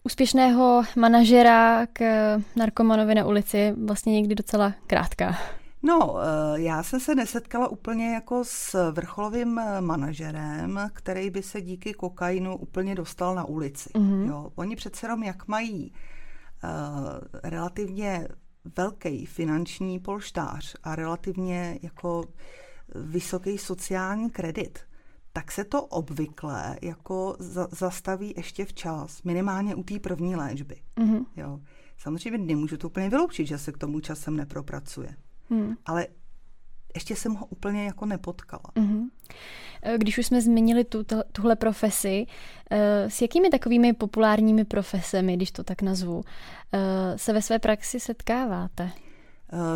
[0.04, 2.02] úspěšného manažera k
[2.36, 5.36] uh, narkomanovi na ulici vlastně někdy docela krátká.
[5.86, 11.62] No, eh, já jsem se nesetkala úplně jako s vrcholovým eh, manažerem, který by se
[11.62, 13.90] díky kokainu úplně dostal na ulici.
[13.90, 14.28] Mm-hmm.
[14.28, 15.94] Jo, oni přece jenom, jak mají
[16.64, 16.70] uh,
[17.44, 18.28] relativně
[18.78, 22.24] velký finanční polštář a relativně jako
[22.96, 24.80] vysoký sociální kredit,
[25.34, 30.76] tak se to obvykle jako za, zastaví ještě včas, minimálně u té první léčby.
[30.98, 31.26] Mm-hmm.
[31.36, 31.60] Jo.
[31.98, 35.16] Samozřejmě nemůžu to úplně vyloučit, že se k tomu časem nepropracuje.
[35.50, 35.76] Hmm.
[35.86, 36.08] Ale
[36.96, 38.64] ještě jsem ho úplně jako nepotkala.
[38.76, 39.10] Mm-hmm.
[39.98, 42.26] Když už jsme zmínili tu, tuhle profesi,
[42.72, 46.24] eh, s jakými takovými populárními profesemi, když to tak nazvu,
[46.74, 48.92] eh, se ve své praxi setkáváte?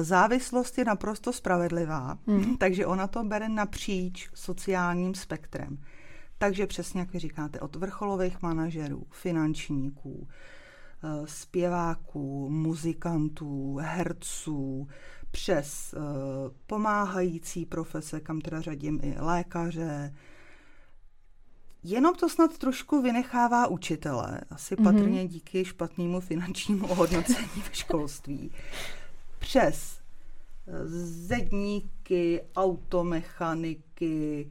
[0.01, 2.57] Závislost je naprosto spravedlivá, mm.
[2.57, 5.77] takže ona to bere napříč sociálním spektrem.
[6.37, 10.27] Takže přesně jak vy říkáte, od vrcholových manažerů, finančníků,
[11.25, 14.87] zpěváků, muzikantů, herců,
[15.31, 16.03] přes uh,
[16.67, 20.13] pomáhající profese, kam teda řadím i lékaře.
[21.83, 24.83] Jenom to snad trošku vynechává učitele, asi mm-hmm.
[24.83, 28.51] patrně díky špatnému finančnímu ohodnocení ve školství.
[29.39, 29.99] Přes
[30.67, 30.87] eh,
[31.27, 34.49] zedníky, automechaniky,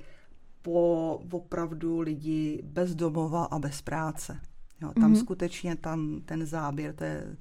[0.62, 4.40] po opravdu lidi bez domova a bez práce.
[4.82, 5.20] Jo, tam mm-hmm.
[5.20, 7.36] skutečně tam ten záběr, to je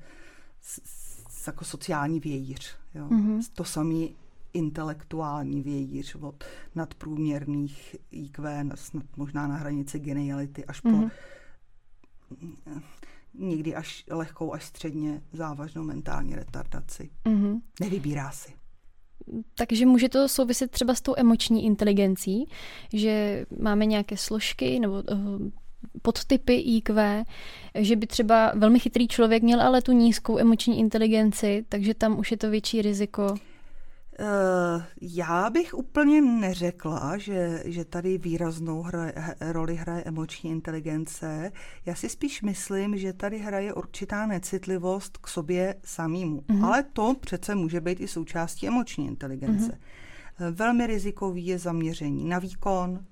[1.48, 2.76] jako sociální vějíř.
[2.96, 3.08] Jo.
[3.08, 3.42] Mm-hmm.
[3.54, 4.16] To samý
[4.54, 6.44] intelektuální vějíř od
[6.76, 11.12] nadprůměrných IQ, snad možná na hranici geniality, až po mm-hmm.
[13.38, 17.10] Někdy až lehkou, až středně závažnou mentální retardaci.
[17.26, 17.62] Mm-hmm.
[17.80, 18.54] Nevybírá si.
[19.56, 22.50] Takže může to souviset třeba s tou emoční inteligencí,
[22.94, 25.50] že máme nějaké složky nebo uh,
[26.02, 27.24] podtypy IQ,
[27.76, 32.32] že by třeba velmi chytrý člověk měl ale tu nízkou emoční inteligenci, takže tam už
[32.32, 33.36] je to větší riziko.
[34.20, 41.52] Uh, já bych úplně neřekla, že, že tady výraznou hra, roli hraje emoční inteligence.
[41.86, 46.42] Já si spíš myslím, že tady hraje určitá necitlivost k sobě samýmu.
[46.42, 46.66] Uh-huh.
[46.66, 49.72] Ale to přece může být i součástí emoční inteligence.
[50.40, 50.52] Uh-huh.
[50.52, 53.06] Velmi rizikový je zaměření na výkon,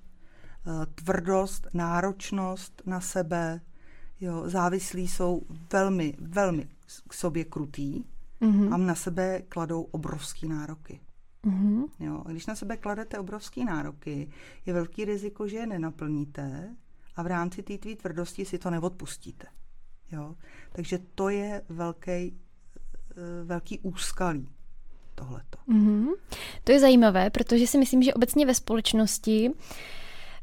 [0.66, 3.60] Eh, tvrdost, náročnost na sebe.
[4.20, 6.68] Jo, závislí jsou velmi, velmi
[7.08, 8.04] k sobě krutý
[8.44, 8.74] mm-hmm.
[8.74, 11.00] a na sebe kladou obrovský nároky.
[11.44, 11.84] Mm-hmm.
[12.00, 14.30] Jo, a když na sebe kladete obrovský nároky,
[14.66, 16.74] je velký riziko, že je nenaplníte
[17.16, 19.46] a v rámci té tvý tvrdosti si to neodpustíte.
[20.12, 20.34] Jo?
[20.72, 22.34] Takže to je velký, eh,
[23.44, 24.48] velký úskalí
[25.14, 25.58] tohleto.
[25.68, 26.08] Mm-hmm.
[26.64, 29.50] To je zajímavé, protože si myslím, že obecně ve společnosti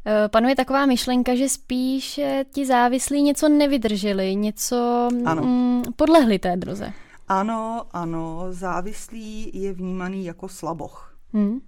[0.06, 2.20] Eh, panuje taková myšlenka, že spíš
[2.54, 5.44] ti závislí něco nevydrželi, něco ano.
[5.44, 6.94] Mm, podlehli té droze.
[7.32, 11.18] Ano, ano, závislý je vnímaný jako slaboch.
[11.34, 11.60] Hmm.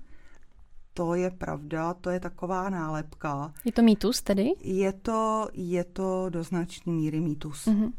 [0.94, 3.54] To je pravda, to je taková nálepka.
[3.66, 4.52] Je to mýtus tedy?
[4.62, 7.66] Je to, je to do značné míry mýtus.
[7.66, 7.92] Mm-hmm.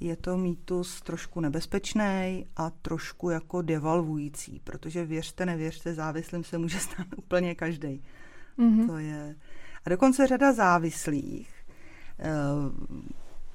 [0.00, 6.78] Je to mýtus trošku nebezpečný a trošku jako devalvující, protože věřte, nevěřte, závislým se může
[6.78, 8.02] stát úplně každý.
[8.58, 8.86] Mm-hmm.
[8.86, 9.36] To je...
[9.84, 11.54] A dokonce řada závislých,
[12.18, 12.30] eh,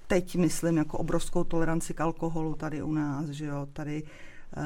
[0.08, 4.62] teď myslím jako obrovskou toleranci k alkoholu tady u nás, že jo, tady eh,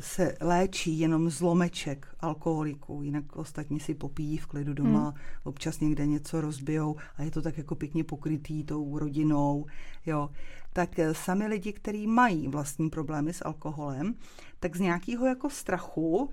[0.00, 5.18] se léčí jenom zlomeček alkoholiků, jinak ostatní si popíjí v klidu doma, hmm.
[5.44, 9.66] občas někde něco rozbijou a je to tak jako pěkně pokrytý tou rodinou,
[10.06, 10.30] jo.
[10.72, 14.14] Tak eh, sami lidi, kteří mají vlastní problémy s alkoholem,
[14.60, 16.30] tak z nějakého jako strachu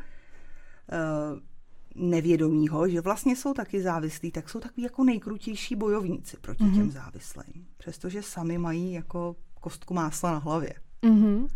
[1.95, 6.75] nevědomího, že vlastně jsou taky závislí, tak jsou takový jako nejkrutější bojovníci proti mm-hmm.
[6.75, 7.65] těm závislým.
[7.77, 10.73] Přestože sami mají jako kostku másla na hlavě.
[11.03, 11.47] Mm-hmm.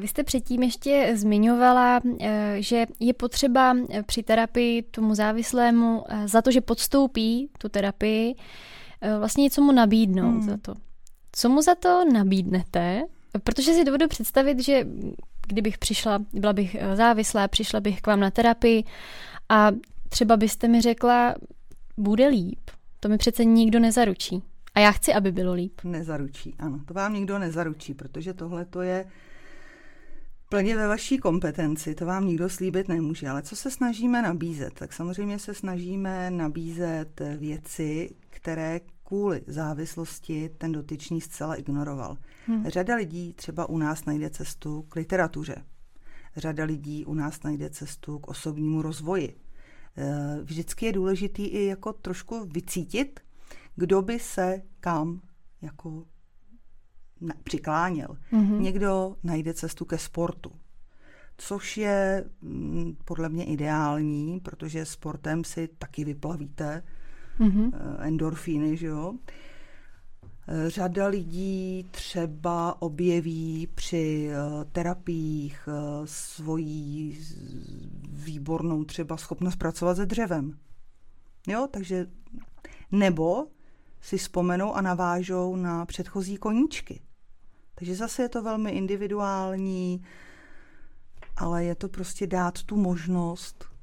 [0.00, 6.42] Vy jste předtím ještě zmiňovala, eh, že je potřeba eh, při terapii tomu závislému za
[6.42, 8.34] to, že podstoupí tu terapii,
[9.18, 10.42] vlastně něco mu nabídnout hmm.
[10.42, 10.74] za to.
[11.32, 13.02] Co mu za to nabídnete?
[13.44, 14.86] Protože si dovedu představit, že
[15.46, 18.84] kdybych přišla, byla bych eh, závislá, přišla bych k vám na terapii
[19.48, 19.70] a
[20.08, 21.34] třeba byste mi řekla,
[21.96, 22.70] bude líp.
[23.00, 24.42] To mi přece nikdo nezaručí.
[24.74, 25.80] A já chci, aby bylo líp.
[25.84, 26.80] Nezaručí, ano.
[26.86, 29.04] To vám nikdo nezaručí, protože tohle to je
[30.48, 33.28] plně ve vaší kompetenci, to vám nikdo slíbit nemůže.
[33.28, 34.74] Ale co se snažíme nabízet?
[34.74, 42.18] Tak samozřejmě se snažíme nabízet věci, které kvůli závislosti ten dotyčný zcela ignoroval.
[42.46, 42.66] Hmm.
[42.66, 45.64] Řada lidí třeba u nás najde cestu k literatuře.
[46.36, 49.36] Řada lidí u nás najde cestu k osobnímu rozvoji.
[49.96, 53.20] Eh, vždycky je důležitý i jako trošku vycítit,
[53.76, 55.20] kdo by se kam
[55.62, 56.04] jako
[57.44, 58.08] přikláněl.
[58.32, 58.60] Mm-hmm.
[58.60, 60.50] Někdo najde cestu ke sportu,
[61.36, 66.82] což je mm, podle mě ideální, protože sportem si taky vyplavíte
[67.40, 67.72] mm-hmm.
[67.98, 69.14] endorfíny, že jo.
[70.48, 75.68] Eh, řada lidí třeba objeví při eh, terapiích
[76.04, 77.20] svoji
[78.08, 80.58] výbornou třeba schopnost pracovat se dřevem.
[81.46, 82.06] Jo, takže
[82.92, 83.46] nebo
[84.00, 87.00] si vzpomenou a navážou na předchozí koníčky.
[87.74, 90.02] Takže zase je to velmi individuální,
[91.36, 93.73] ale je to prostě dát tu možnost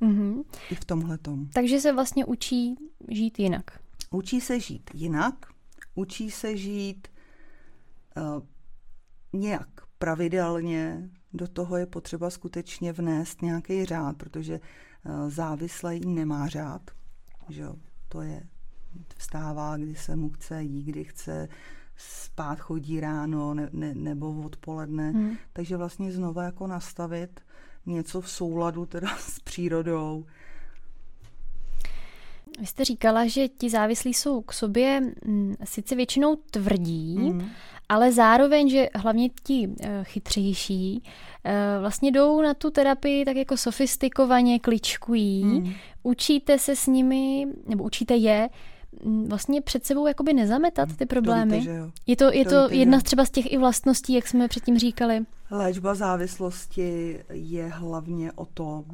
[0.00, 0.44] mm-hmm.
[0.70, 1.18] i v tomhle
[1.52, 2.76] Takže se vlastně učí
[3.08, 3.80] žít jinak.
[4.10, 5.34] Učí se žít jinak,
[5.94, 7.08] učí se žít
[8.16, 8.42] uh,
[9.40, 16.90] nějak pravidelně, do toho je potřeba skutečně vnést nějaký řád, protože uh, závislý nemá řád.
[17.48, 17.74] Že jo?
[18.08, 18.42] To je
[19.16, 21.48] vstává, kdy se mu chce, jí kdy chce,
[21.96, 25.10] spát chodí ráno ne, ne, nebo odpoledne.
[25.10, 25.36] Hmm.
[25.52, 27.40] Takže vlastně znova jako nastavit
[27.86, 30.24] něco v souladu teda s přírodou.
[32.60, 37.50] Vy jste říkala, že ti závislí jsou k sobě mm, sice většinou tvrdí, hmm.
[37.88, 41.02] ale zároveň, že hlavně ti eh, chytřejší
[41.44, 45.72] eh, vlastně jdou na tu terapii tak jako sofistikovaně, kličkují, hmm.
[46.02, 48.48] učíte se s nimi, nebo učíte je
[49.28, 51.50] vlastně před sebou jakoby nezametat ty problémy.
[51.50, 51.90] To víte, že jo.
[52.06, 54.48] Je to, je to, to víte, jedna z třeba z těch i vlastností, jak jsme
[54.48, 55.26] předtím říkali.
[55.50, 58.84] Léčba závislosti je hlavně o tom,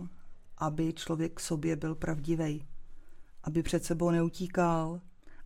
[0.58, 2.64] aby člověk k sobě byl pravdivý,
[3.44, 5.00] aby před sebou neutíkal,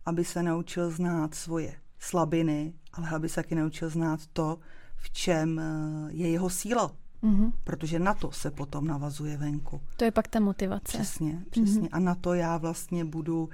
[0.05, 4.59] aby se naučil znát svoje slabiny, ale aby se taky naučil znát to,
[4.95, 6.91] v čem eh, je jeho síla.
[7.23, 7.51] Mm-hmm.
[7.63, 9.81] Protože na to se potom navazuje venku.
[9.97, 10.97] To je pak ta motivace.
[10.97, 11.81] Přesně, přesně.
[11.81, 11.89] Mm-hmm.
[11.91, 13.49] A na to já vlastně budu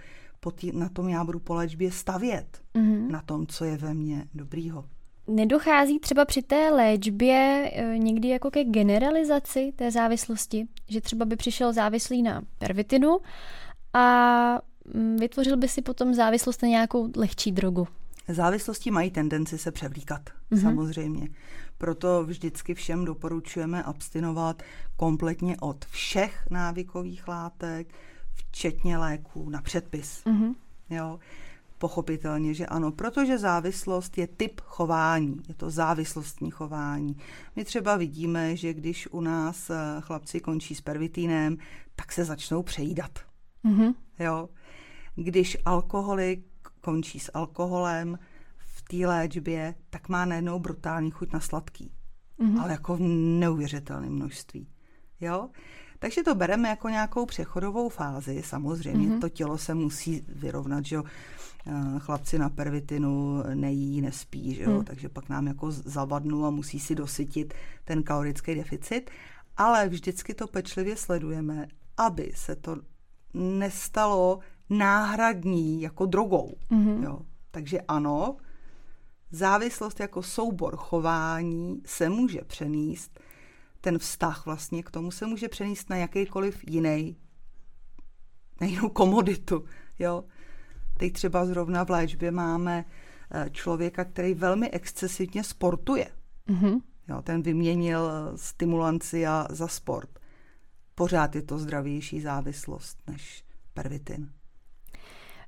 [0.51, 3.11] tý, na tom já budu po léčbě stavět, mm-hmm.
[3.11, 4.85] na tom, co je ve mně dobrýho.
[5.27, 11.35] Nedochází třeba při té léčbě e, někdy jako ke generalizaci té závislosti, že třeba by
[11.35, 13.17] přišel závislý na pervitinu
[13.93, 14.59] a
[14.93, 17.87] mm, vytvořil by si potom závislost na nějakou lehčí drogu.
[18.27, 20.61] Závislosti mají tendenci se převlíkat, mm-hmm.
[20.61, 21.29] samozřejmě.
[21.77, 24.63] Proto vždycky všem doporučujeme abstinovat
[24.97, 27.87] kompletně od všech návykových látek,
[28.35, 30.23] včetně léků na předpis.
[30.25, 30.55] Mm-hmm.
[30.89, 31.19] Jo,
[31.77, 37.17] pochopitelně, že ano, protože závislost je typ chování, je to závislostní chování.
[37.55, 41.57] My třeba vidíme, že když u nás eh, chlapci končí s pervitínem,
[41.95, 43.19] tak se začnou přejídat.
[43.65, 43.95] Mm-hmm.
[44.19, 44.49] Jo.
[45.15, 46.45] Když alkoholik
[46.81, 48.19] končí s alkoholem
[48.57, 51.91] v té léčbě, tak má najednou brutální chuť na sladký.
[52.39, 52.61] Mm-hmm.
[52.61, 53.01] Ale jako v
[53.39, 54.67] neuvěřitelném množství.
[55.21, 55.49] Jo?
[56.05, 58.41] Takže to bereme jako nějakou přechodovou fázi.
[58.45, 59.19] Samozřejmě mm-hmm.
[59.21, 61.03] to tělo se musí vyrovnat, že jo.
[61.67, 64.71] Eh, chlapci na pervitinu nejí, nespí, že jo?
[64.71, 64.83] Mm.
[64.85, 67.53] takže pak nám jako zavadnou a musí si dosytit
[67.85, 69.11] ten kalorický deficit.
[69.57, 72.77] Ale vždycky to pečlivě sledujeme, aby se to
[73.33, 74.39] nestalo
[74.69, 76.53] náhradní jako drogou.
[76.71, 77.03] Mm-hmm.
[77.03, 77.19] Jo?
[77.51, 78.37] Takže ano,
[79.31, 83.19] závislost jako soubor chování se může přenést
[83.85, 87.17] ten vztah vlastně k tomu se může přenést na jakýkoliv jiný,
[88.61, 89.65] na jinou komoditu.
[89.99, 90.23] Jo?
[90.97, 92.85] Teď třeba zrovna v léčbě máme
[93.31, 96.07] eh, člověka, který velmi excesivně sportuje.
[96.49, 96.81] Mm-hmm.
[97.07, 100.19] Jo, ten vyměnil eh, stimulanci za sport.
[100.95, 104.29] Pořád je to zdravější závislost než pervitin.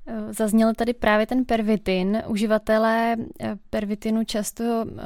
[0.09, 2.23] Eh, zazněl tady právě ten pervitin.
[2.27, 5.03] Uživatelé eh, pervitinu často eh,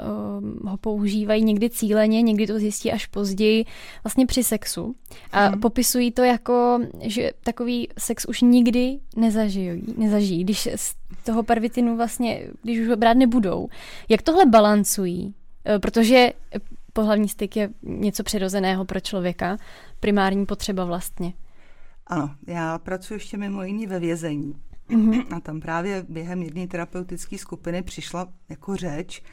[0.70, 3.66] ho používají někdy cíleně, někdy to zjistí až později,
[4.04, 4.96] vlastně při sexu.
[5.32, 5.60] A hmm.
[5.60, 12.48] popisují to jako, že takový sex už nikdy nezažijí, nezažijí, když z toho pervitinu vlastně,
[12.64, 13.68] když už ho brát nebudou.
[14.10, 15.34] Jak tohle balancují?
[15.82, 16.32] Protože
[16.94, 19.58] pohlavní styk je něco přirozeného pro člověka,
[20.00, 21.34] primární potřeba vlastně.
[22.08, 24.56] Ano, já pracuji ještě mimo jiný ve vězení.
[25.36, 29.24] A tam právě během jedné terapeutické skupiny přišla jako řeč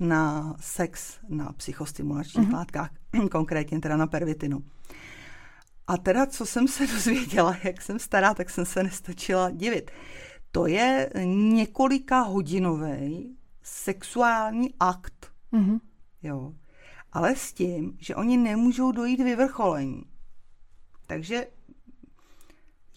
[0.00, 2.54] na sex na psychostimulačních mm-hmm.
[2.54, 2.90] látkách,
[3.30, 4.64] konkrétně teda na pervitinu.
[5.86, 9.90] A teda, co jsem se dozvěděla, jak jsem stará, tak jsem se nestačila divit.
[10.52, 15.32] To je několika hodinový sexuální akt.
[15.52, 15.80] Mm-hmm.
[16.22, 16.52] Jo.
[17.12, 20.02] Ale s tím, že oni nemůžou dojít vyvrcholení.
[21.06, 21.46] Takže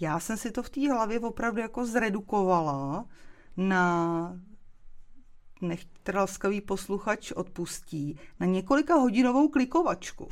[0.01, 3.05] já jsem si to v té hlavě opravdu jako zredukovala
[3.57, 4.39] na
[5.61, 10.29] nech laskavý posluchač odpustí, na několika hodinovou klikovačku.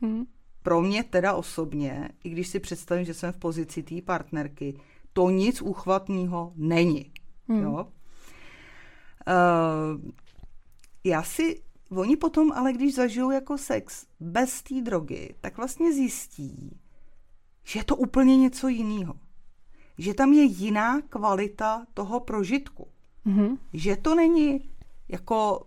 [0.00, 0.24] Hmm.
[0.62, 4.80] Pro mě teda osobně, i když si představím, že jsem v pozici té partnerky,
[5.12, 7.12] to nic uchvatného není.
[7.48, 7.62] Hmm.
[7.62, 7.88] Jo?
[9.28, 10.10] Uh,
[11.04, 16.78] já si, oni potom ale když zažijou jako sex bez té drogy, tak vlastně zjistí,
[17.64, 19.14] že je to úplně něco jiného.
[19.98, 22.88] Že tam je jiná kvalita toho prožitku.
[23.26, 23.58] Mm-hmm.
[23.72, 24.70] Že to není
[25.08, 25.66] jako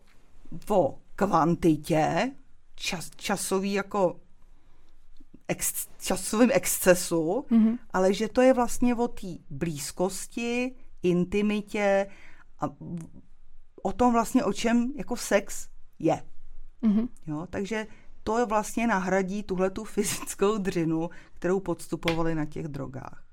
[0.69, 2.31] o kvantitě,
[2.75, 4.19] čas, časový jako
[5.47, 7.77] ex, časovým excesu, mm-hmm.
[7.93, 12.07] ale že to je vlastně o té blízkosti, intimitě
[12.60, 12.65] a
[13.83, 15.67] o tom vlastně, o čem jako sex
[15.99, 16.23] je.
[16.83, 17.07] Mm-hmm.
[17.27, 17.88] Jo, takže
[18.27, 23.23] to je vlastně nahradí tuhle tu fyzickou dřinu, kterou podstupovali na těch drogách.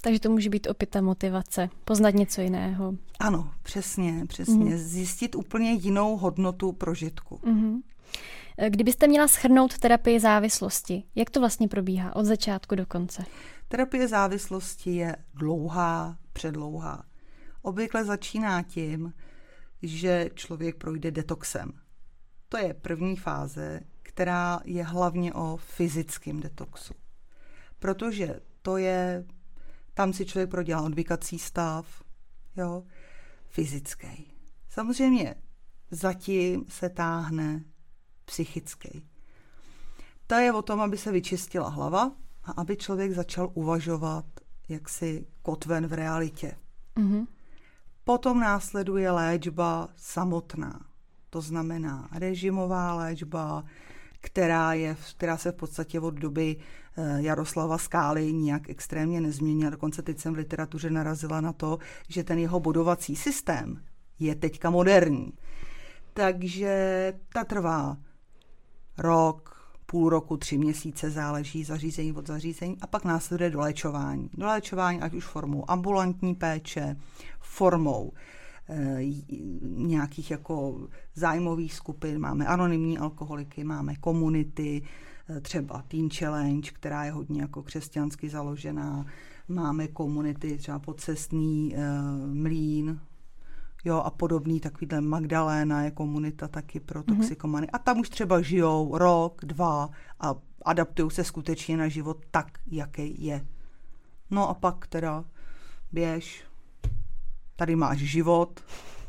[0.00, 2.94] Takže to může být opět ta motivace, poznat něco jiného.
[3.20, 4.54] Ano, přesně, přesně.
[4.54, 4.76] Mm-hmm.
[4.76, 7.36] Zjistit úplně jinou hodnotu prožitku.
[7.36, 7.80] Mm-hmm.
[8.68, 13.24] Kdybyste měla schrnout terapii závislosti, jak to vlastně probíhá od začátku do konce?
[13.68, 17.04] Terapie závislosti je dlouhá, předlouhá.
[17.62, 19.12] Obvykle začíná tím,
[19.82, 21.72] že člověk projde detoxem.
[22.48, 23.80] To je první fáze,
[24.10, 26.94] která je hlavně o fyzickém detoxu.
[27.78, 29.24] Protože to je,
[29.94, 32.02] tam si člověk prodělá odvykací stav,
[32.56, 32.84] jo,
[33.48, 34.32] fyzický.
[34.68, 35.34] Samozřejmě
[35.90, 37.64] zatím se táhne
[38.24, 39.02] psychický.
[40.26, 42.12] To je o tom, aby se vyčistila hlava
[42.44, 44.24] a aby člověk začal uvažovat
[44.68, 46.56] jaksi kotven v realitě.
[46.96, 47.26] Mm-hmm.
[48.04, 50.86] Potom následuje léčba samotná.
[51.30, 53.64] To znamená režimová léčba,
[54.20, 56.56] která, je, která se v podstatě od doby
[56.96, 59.70] eh, Jaroslava Skály nijak extrémně nezměnila.
[59.70, 61.78] Dokonce teď jsem v literatuře narazila na to,
[62.08, 63.82] že ten jeho bodovací systém
[64.18, 65.32] je teďka moderní.
[66.14, 67.96] Takže ta trvá
[68.98, 69.56] rok,
[69.86, 74.30] půl roku, tři měsíce, záleží zařízení od zařízení a pak následuje doléčování.
[74.34, 76.96] Doléčování ať už formou ambulantní péče,
[77.40, 78.12] formou
[79.62, 84.82] nějakých jako zájmových skupin, máme anonymní alkoholiky, máme komunity,
[85.36, 89.06] e, třeba Teen Challenge, která je hodně jako křesťansky založená,
[89.48, 91.80] máme komunity třeba podcestný e,
[92.34, 93.00] mlín,
[93.84, 97.16] jo, a podobný, takovýhle Magdaléna je komunita taky pro mhm.
[97.16, 97.66] toxikomany.
[97.66, 97.70] Mm-hmm.
[97.72, 103.24] A tam už třeba žijou rok, dva a adaptují se skutečně na život tak, jaký
[103.24, 103.46] je.
[104.30, 105.24] No a pak teda
[105.92, 106.44] běž,
[107.60, 108.60] tady máš život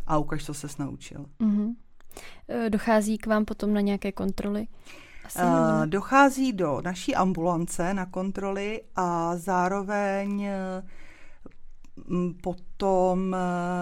[0.07, 1.25] a ukaž, co ses naučil.
[1.39, 1.75] Mm-hmm.
[2.69, 4.67] Dochází k vám potom na nějaké kontroly?
[5.25, 10.47] Asi uh, dochází do naší ambulance na kontroly a zároveň
[12.43, 13.37] Potom e,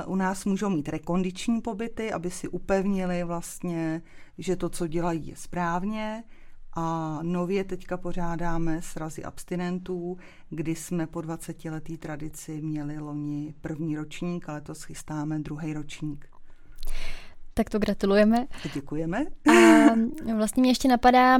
[0.06, 4.02] u nás můžou mít rekondiční pobyty, aby si upevnili vlastně,
[4.38, 6.24] že to, co dělají, je správně.
[6.74, 10.18] A nově teďka pořádáme srazy abstinentů,
[10.50, 16.30] kdy jsme po 20 letý tradici měli loni první ročník, ale to schystáme druhý ročník.
[17.54, 18.48] Tak to gratulujeme.
[18.74, 19.26] Děkujeme.
[19.50, 21.40] A vlastně mě ještě napadá,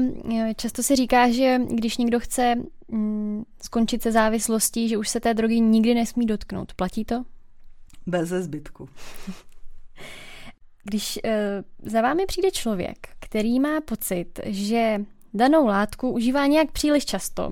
[0.56, 2.56] často se říká, že když někdo chce
[2.88, 6.74] mm, skončit se závislostí, že už se té drogy nikdy nesmí dotknout.
[6.74, 7.24] Platí to?
[8.08, 8.90] Bez zbytku.
[10.84, 17.06] Když uh, za vámi přijde člověk, který má pocit, že danou látku užívá nějak příliš
[17.06, 17.52] často,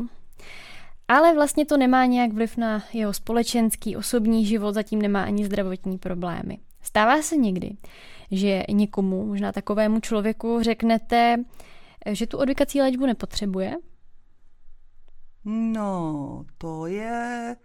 [1.07, 5.97] ale vlastně to nemá nějak vliv na jeho společenský, osobní život, zatím nemá ani zdravotní
[5.97, 6.59] problémy.
[6.81, 7.71] Stává se někdy,
[8.31, 11.37] že někomu, možná takovému člověku, řeknete,
[12.11, 13.75] že tu odvykací léčbu nepotřebuje?
[15.45, 17.55] No, to je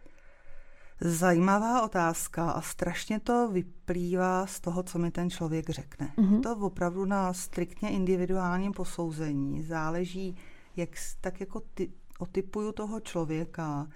[1.05, 6.13] zajímavá otázka a strašně to vyplývá z toho, co mi ten člověk řekne.
[6.19, 6.41] Mm-hmm.
[6.41, 10.37] To opravdu na striktně individuálním posouzení záleží,
[10.77, 10.89] jak
[11.21, 13.87] tak jako ty, otypuju toho člověka,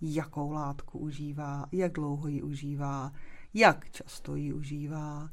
[0.00, 3.12] jakou látku užívá, jak dlouho ji užívá,
[3.54, 5.30] jak často ji užívá,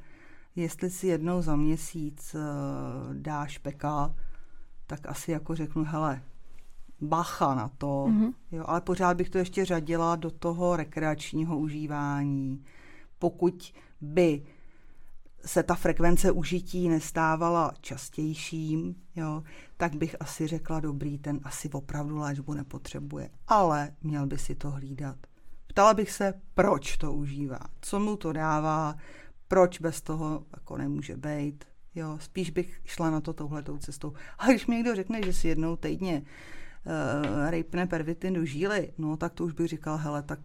[0.56, 4.16] jestli si jednou za měsíc uh, dáš peka,
[4.88, 6.22] tak asi jako řeknu, hele,
[7.02, 8.34] bacha na to, mm-hmm.
[8.52, 12.64] jo, ale pořád bych to ještě řadila do toho rekreačního užívání.
[13.20, 14.44] Pokud by
[15.46, 19.44] se ta frekvence užití nestávala častějším, jo,
[19.78, 24.72] tak bych asi řekla, dobrý, ten asi opravdu léčbu nepotřebuje, ale měl by si to
[24.72, 25.18] hlídat.
[25.68, 28.96] Ptala bych se, proč to užívá, co mu to dává,
[29.48, 31.64] proč bez toho jako nemůže být.
[31.96, 34.14] Jo, spíš bych šla na to touhletou cestou.
[34.38, 36.24] A když mi někdo řekne, že si jednou týdně
[36.86, 40.40] uh, rejpne pervitin do žíly, no tak to už bych říkal, hele, tak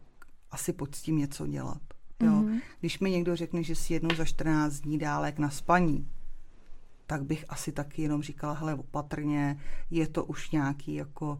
[0.50, 1.80] asi pojď s tím něco dělat.
[2.22, 2.32] Jo.
[2.32, 2.60] Mm-hmm.
[2.80, 6.08] Když mi někdo řekne, že si jednou za 14 dní dálek na spaní,
[7.06, 9.60] tak bych asi taky jenom říkala, hele, opatrně,
[9.90, 11.38] je to už nějaký jako,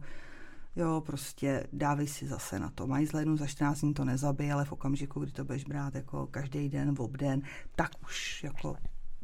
[0.75, 2.87] jo, prostě dávej si zase na to.
[2.87, 6.27] Mají jednou za 14 dní to nezabije, ale v okamžiku, kdy to budeš brát jako
[6.27, 7.41] každý den, v obden,
[7.75, 8.75] tak už jako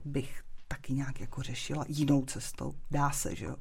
[0.06, 2.74] bych taky nějak jako řešila jinou cestou.
[2.92, 3.56] Dá se, že jo.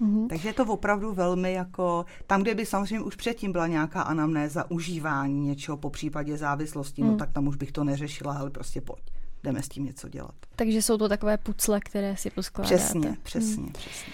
[0.00, 0.26] Mm-hmm.
[0.28, 4.70] Takže je to opravdu velmi jako, tam, kde by samozřejmě už předtím byla nějaká anamnéza
[4.70, 7.08] užívání něčeho po případě závislosti, mm.
[7.08, 9.02] no tak tam už bych to neřešila, ale prostě pojď,
[9.42, 10.34] jdeme s tím něco dělat.
[10.56, 12.76] Takže jsou to takové pucle, které si poskládáte.
[12.76, 13.72] Přesně, přesně, mm.
[13.72, 14.12] přesně.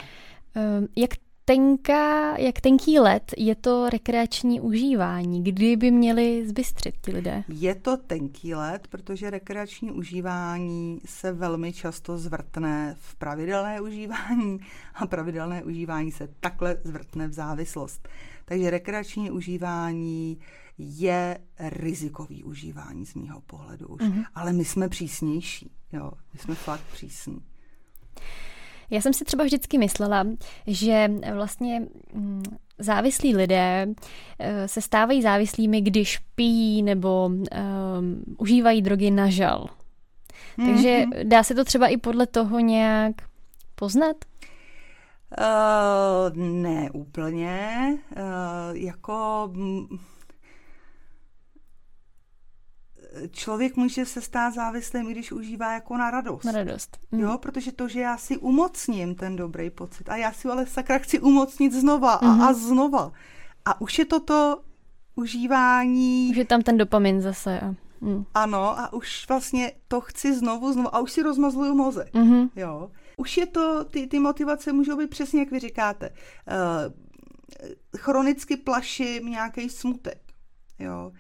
[0.78, 1.11] Um, jak
[1.45, 5.45] tenká, jak tenký let je to rekreační užívání?
[5.45, 7.45] Kdy by měli zbystřit ti lidé?
[7.49, 14.61] Je to tenký let, protože rekreační užívání se velmi často zvrtne v pravidelné užívání
[14.95, 18.09] a pravidelné užívání se takhle zvrtne v závislost.
[18.45, 20.38] Takže rekreační užívání
[20.78, 24.01] je rizikový užívání z mýho pohledu už.
[24.01, 24.24] Mm-hmm.
[24.34, 25.70] Ale my jsme přísnější.
[25.92, 27.40] Jo, my jsme fakt přísní.
[28.91, 30.26] Já jsem si třeba vždycky myslela,
[30.66, 31.82] že vlastně
[32.12, 32.43] mm,
[32.78, 33.87] závislí lidé
[34.39, 39.66] eh, se stávají závislými, když pijí nebo um, užívají drogy na žal.
[40.57, 41.28] Takže mm-hmm.
[41.28, 43.12] dá se to třeba i podle toho nějak
[43.74, 44.16] poznat?
[45.39, 47.68] Uh, ne úplně.
[48.16, 49.51] Uh, jako
[53.31, 56.45] člověk může se stát závislým, když užívá jako na radost.
[56.45, 56.99] Na radost.
[57.12, 57.21] Mm.
[57.21, 60.99] Jo, protože to, že já si umocním ten dobrý pocit a já si ale sakra
[60.99, 62.43] chci umocnit znova mm-hmm.
[62.43, 62.55] a, a mhm.
[62.55, 63.12] znova.
[63.65, 64.61] A už je to to
[65.15, 66.29] užívání...
[66.31, 67.61] Už je tam ten dopamin zase.
[67.61, 67.75] A...
[68.01, 68.25] Mm.
[68.35, 72.15] Ano, a už vlastně to chci znovu, znovu a už si rozmazluju mozek.
[72.15, 72.51] Mm-hmm.
[72.57, 72.91] Jo.
[73.17, 76.11] Už je to, ty, ty motivace můžou být přesně, jak vy říkáte.
[76.11, 76.93] Uh,
[77.99, 80.21] chronicky plaším nějaký smutek.
[80.79, 81.12] Jo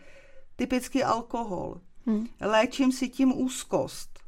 [0.56, 1.80] typicky alkohol.
[2.06, 2.26] Hmm.
[2.40, 4.18] Léčím si tím úzkost.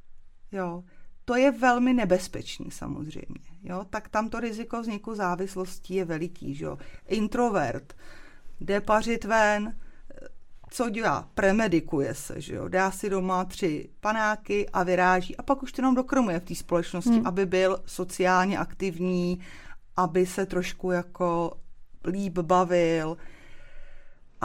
[0.52, 0.84] Jo.
[1.24, 3.40] To je velmi nebezpečný samozřejmě.
[3.62, 3.86] Jo.
[3.90, 6.54] Tak tam to riziko vzniku závislostí je veliký.
[6.54, 6.78] Že jo.
[7.06, 7.94] Introvert
[8.60, 9.76] jde pařit ven,
[10.70, 11.28] co dělá?
[11.34, 12.68] Premedikuje se, že jo?
[12.68, 16.54] dá si doma tři panáky a vyráží a pak už to jenom dokrmuje v té
[16.54, 17.26] společnosti, hmm.
[17.26, 19.40] aby byl sociálně aktivní,
[19.96, 21.52] aby se trošku jako
[22.04, 23.16] líp bavil,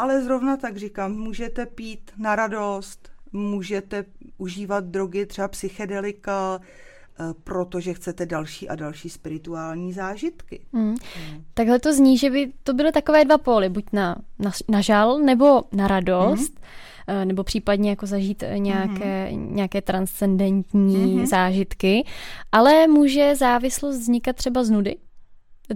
[0.02, 4.06] ale zrovna tak říkám, můžete pít na radost, můžete
[4.38, 10.66] užívat drogy, třeba psychedelika, eh, protože chcete další a další spirituální zážitky.
[10.74, 10.96] Hmm.
[11.16, 11.44] Hmm.
[11.54, 15.20] Takhle to zní, že by to byly takové dva póly, buď na, na, na žal
[15.20, 16.60] nebo na radost,
[17.08, 17.28] hmm.
[17.28, 19.56] nebo případně jako zažít eh, nějaké, hmm.
[19.56, 21.26] nějaké transcendentní hmm.
[21.26, 22.06] zážitky,
[22.52, 24.96] ale může závislost vznikat třeba z nudy?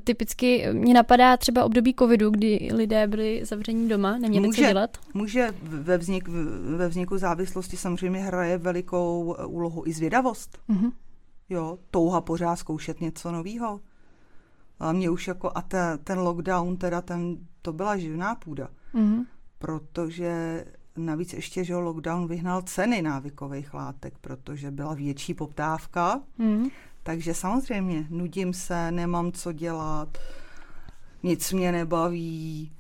[0.04, 4.98] Typicky mě napadá třeba období covidu, kdy lidé byli zavření doma, neměli může, co dělat.
[5.14, 6.28] Může ve, vznik,
[6.78, 10.60] ve vzniku závislosti samozřejmě hraje velikou úlohu i zvědavost.
[10.70, 10.92] Mm-hmm.
[11.50, 13.80] Jo, touha pořád zkoušet něco nového.
[14.80, 18.70] A mě už jako, a te, ten lockdown teda, ten, to byla živná půda.
[18.96, 19.26] Mm-hmm.
[19.60, 20.66] Protože
[20.98, 26.22] navíc ještě, že lockdown vyhnal ceny návykových látek, protože byla větší poptávka.
[26.38, 26.68] Mm.
[27.06, 30.18] Takže samozřejmě, nudím se, nemám co dělat,
[31.24, 32.72] nic mě nebaví.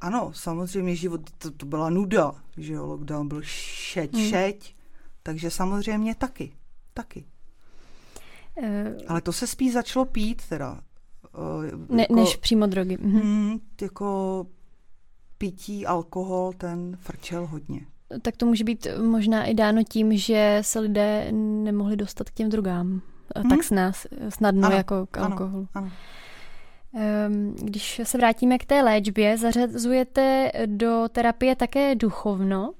[0.00, 4.28] Ano, samozřejmě život, to, to byla nuda, že jo, lockdown byl šeť, hmm.
[4.28, 4.76] šeť,
[5.22, 6.52] takže samozřejmě taky,
[6.94, 7.24] taky.
[8.54, 8.66] Uh,
[9.08, 10.80] Ale to se spíš začalo pít teda.
[11.38, 12.98] Uh, ne, jako, než přímo drogy.
[13.00, 13.26] Mhm.
[13.26, 14.46] Mm, jako
[15.38, 17.80] pití, alkohol, ten frčel hodně.
[18.22, 22.48] Tak to může být možná i dáno tím, že se lidé nemohli dostat k těm
[22.48, 23.02] drogám
[23.36, 23.50] hmm.
[23.50, 25.68] tak snaz, snadno ano, jako k alkoholu.
[25.74, 25.90] Ano, ano.
[27.62, 32.72] Když se vrátíme k té léčbě, zařazujete do terapie také duchovno,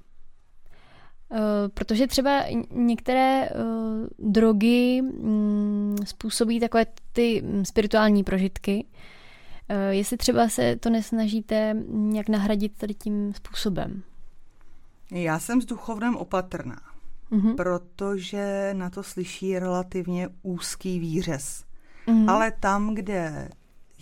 [1.30, 1.40] ehm,
[1.74, 8.86] protože třeba některé ehm, drogy mm, způsobí takové ty spirituální prožitky.
[9.90, 14.02] Jestli třeba se to nesnažíte nějak nahradit tady tím způsobem?
[15.10, 16.76] Já jsem s duchovnem opatrná
[17.32, 17.54] mm-hmm.
[17.54, 21.64] protože na to slyší relativně úzký výřez.
[22.06, 22.30] Mm-hmm.
[22.30, 23.48] Ale tam, kde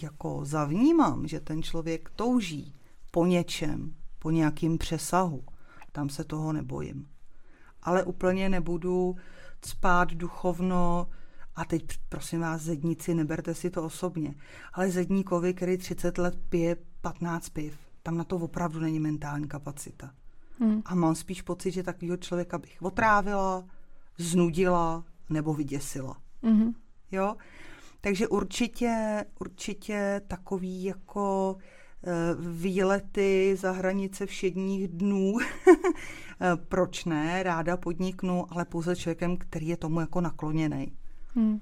[0.03, 2.75] jako zavnímám, že ten člověk touží
[3.11, 5.45] po něčem, po nějakým přesahu,
[5.93, 7.09] tam se toho nebojím.
[7.83, 9.17] Ale úplně nebudu
[9.67, 11.09] spát duchovno,
[11.57, 14.35] a teď prosím vás, zedníci, neberte si to osobně,
[14.73, 20.11] ale zedníkovi, který 30 let pije 15 piv, tam na to opravdu není mentální kapacita.
[20.59, 20.83] Hmm.
[20.85, 23.65] A mám spíš pocit, že takového člověka bych otrávila,
[24.19, 26.17] znudila nebo vyděsila.
[26.43, 26.75] Hmm.
[27.13, 27.37] Jo?
[28.01, 31.57] Takže určitě, určitě takový jako
[32.07, 35.37] eh, výlety za hranice všedních dnů,
[36.41, 40.93] eh, proč ne, ráda podniknu, ale pouze člověkem, který je tomu jako nakloněný.
[41.35, 41.61] Hmm.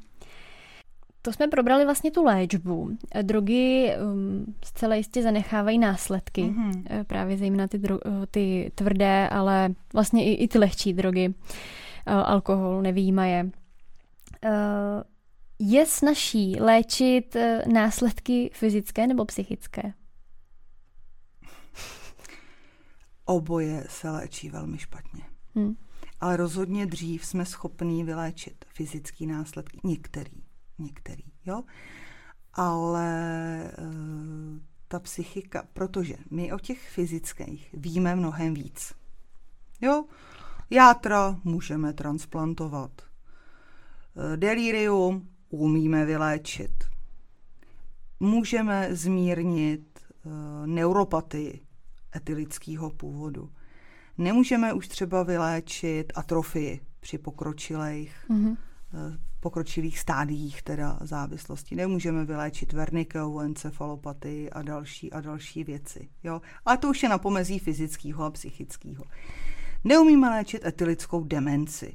[1.25, 2.97] To jsme probrali vlastně tu léčbu.
[3.23, 7.05] Drogy um, zcela jistě zanechávají následky, mm-hmm.
[7.05, 11.35] právě zejména ty, dro- eh, ty tvrdé, ale vlastně i, i ty lehčí drogy, uh,
[12.07, 13.45] alkohol, nevýjímaje.
[14.45, 14.51] Uh,
[15.59, 19.93] je snažší léčit uh, následky fyzické nebo psychické?
[23.25, 25.23] Oboje se léčí velmi špatně.
[25.55, 25.77] Hmm.
[26.21, 29.79] Ale rozhodně dřív jsme schopní vyléčit fyzický následky.
[29.85, 30.42] Některý
[30.83, 31.63] některý, jo.
[32.55, 33.09] Ale
[33.65, 33.73] e,
[34.89, 38.95] ta psychika, protože my o těch fyzických víme mnohem víc.
[39.81, 40.05] Jo,
[40.71, 42.91] játra můžeme transplantovat.
[43.03, 46.85] E, delirium umíme vyléčit.
[48.21, 51.67] Můžeme zmírnit e, neuropatii
[52.17, 53.53] etylického původu.
[54.19, 58.57] Nemůžeme už třeba vyléčit atrofii při pokročilých mm-hmm
[59.41, 61.77] pokročilých stádiích teda závislosti.
[61.77, 66.09] Nemůžeme vyléčit vernikou, encefalopatii a další a další věci.
[66.23, 66.41] Jo?
[66.65, 69.05] Ale to už je na pomezí fyzického a psychického.
[69.85, 71.95] Neumíme léčit etylickou demenci.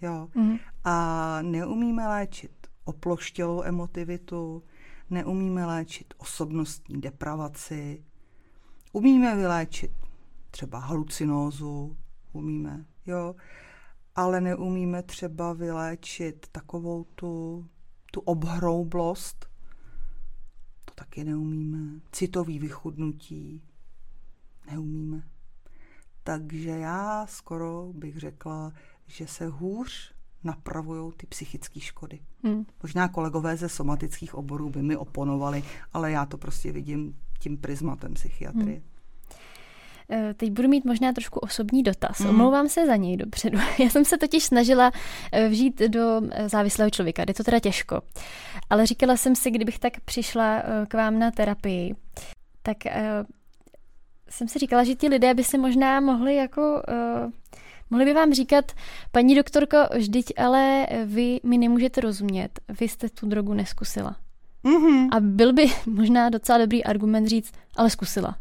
[0.00, 0.28] Jo?
[0.34, 0.56] Mm.
[0.84, 2.52] A neumíme léčit
[2.84, 4.62] oploštělou emotivitu,
[5.10, 8.04] neumíme léčit osobnostní depravaci,
[8.92, 9.92] umíme vyléčit
[10.50, 11.96] třeba halucinózu,
[12.32, 13.34] umíme, jo
[14.14, 17.66] ale neumíme třeba vyléčit takovou tu,
[18.12, 19.46] tu obhroublost.
[20.84, 22.00] To taky neumíme.
[22.12, 23.62] Citový vychudnutí.
[24.70, 25.22] Neumíme.
[26.22, 28.72] Takže já skoro bych řekla,
[29.06, 32.20] že se hůř napravují ty psychické škody.
[32.42, 32.66] Hmm.
[32.82, 35.62] Možná kolegové ze somatických oborů by mi oponovali,
[35.92, 38.76] ale já to prostě vidím tím prismatem psychiatrie.
[38.76, 38.93] Hmm.
[40.10, 42.18] Eh, teď budu mít možná trošku osobní dotaz.
[42.18, 42.30] Mm.
[42.30, 43.58] Omlouvám se za něj dopředu.
[43.78, 44.92] Já jsem se totiž snažila
[45.32, 47.24] eh, vžít do eh, závislého člověka.
[47.24, 48.00] Jde to teda těžko.
[48.70, 51.94] Ale říkala jsem si, kdybych tak přišla k vám na terapii,
[52.62, 52.76] tak
[54.28, 56.82] jsem si říkala, že ti lidé by se možná mohli jako...
[57.90, 58.72] Mohli by vám říkat,
[59.12, 64.16] paní doktorko, vždyť ale vy mi nemůžete rozumět, vy jste tu drogu neskusila.
[64.64, 65.08] Mm-hmm.
[65.12, 68.36] A byl by možná docela dobrý argument říct, ale zkusila.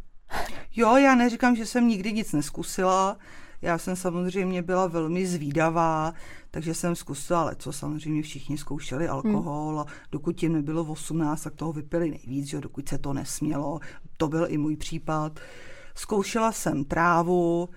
[0.75, 3.17] Jo, já neříkám, že jsem nikdy nic neskusila.
[3.61, 6.13] Já jsem samozřejmě byla velmi zvídavá,
[6.51, 11.55] takže jsem zkusila, ale co samozřejmě všichni zkoušeli alkohol a dokud jim nebylo 18, tak
[11.55, 13.79] toho vypili nejvíc, že dokud se to nesmělo.
[14.17, 15.39] To byl i můj případ.
[15.95, 17.69] Zkoušela jsem trávu,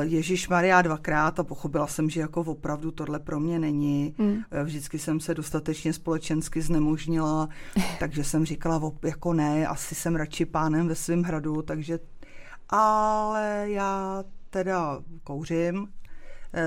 [0.00, 4.14] Ježíš Maria dvakrát a pochopila jsem, že jako opravdu tohle pro mě není.
[4.18, 4.36] Mm.
[4.64, 7.48] Vždycky jsem se dostatečně společensky znemožnila,
[7.98, 11.98] takže jsem říkala jako ne, asi jsem radši pánem ve svém hradu, takže
[12.68, 15.88] ale já teda kouřím,
[16.54, 16.62] eh,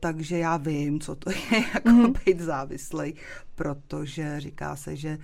[0.00, 1.36] takže já vím, co to je
[1.74, 2.12] jako mm.
[2.26, 3.14] být závislý,
[3.54, 5.18] protože říká se, že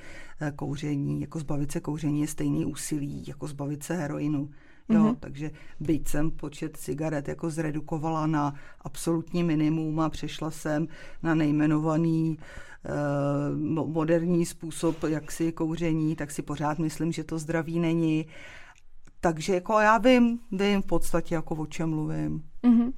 [0.57, 4.51] kouření, jako zbavit se kouření je stejný úsilí, jako zbavit se heroinu.
[4.91, 5.17] Jo, mm-hmm.
[5.21, 10.89] takže byť jsem počet cigaret jako zredukovala na absolutní minimum a přešla jsem
[11.23, 12.39] na nejmenovaný
[13.79, 18.27] uh, moderní způsob jaksi kouření, tak si pořád myslím, že to zdraví není.
[19.21, 22.43] Takže jako já vím, vím v podstatě jako o čem mluvím.
[22.63, 22.93] Mm-hmm.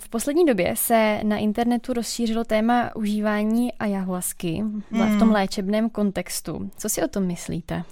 [0.00, 5.32] V poslední době se na internetu rozšířilo téma užívání ayahuasky v tom mhm.
[5.32, 6.70] léčebném kontextu.
[6.76, 7.82] Co si o tom myslíte?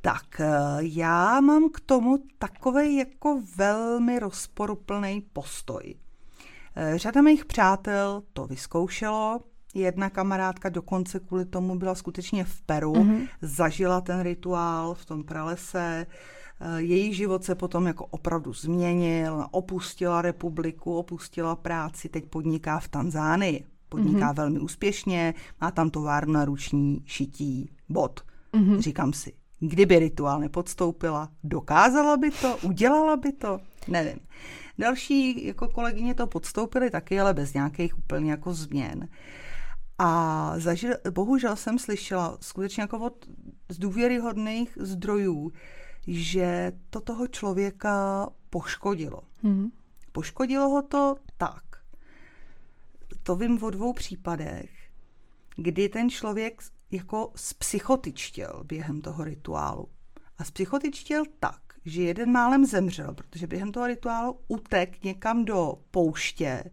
[0.00, 0.48] Tak eh,
[0.80, 5.94] já mám k tomu takový jako velmi rozporuplný postoj.
[6.76, 9.40] Eh, řada mých přátel to vyzkoušelo,
[9.74, 13.28] jedna kamarádka dokonce kvůli tomu byla skutečně v Peru, mm-hmm.
[13.42, 16.06] zažila ten rituál v tom pralese,
[16.60, 22.88] eh, její život se potom jako opravdu změnil, opustila republiku, opustila práci, teď podniká v
[22.88, 23.64] Tanzánii.
[23.88, 24.36] Podniká mm-hmm.
[24.36, 28.20] velmi úspěšně, má tam továrnu na ruční šití bot.
[28.54, 28.78] Mm-hmm.
[28.78, 34.18] Říkám si, Kdyby rituál nepodstoupila, dokázala by to, udělala by to, nevím.
[34.78, 39.08] Další jako kolegyně to podstoupily taky, ale bez nějakých úplně jako změn.
[39.98, 43.26] A zažil, bohužel jsem slyšela skutečně jako od
[43.68, 45.52] z důvěryhodných zdrojů,
[46.06, 49.22] že to toho člověka poškodilo.
[49.42, 49.70] Hmm.
[50.12, 51.64] Poškodilo ho to tak.
[53.22, 54.70] To vím o dvou případech,
[55.56, 59.88] kdy ten člověk jako spsychotičtěl během toho rituálu.
[60.38, 66.64] A spsychotičtěl tak, že jeden málem zemřel, protože během toho rituálu utek někam do pouště.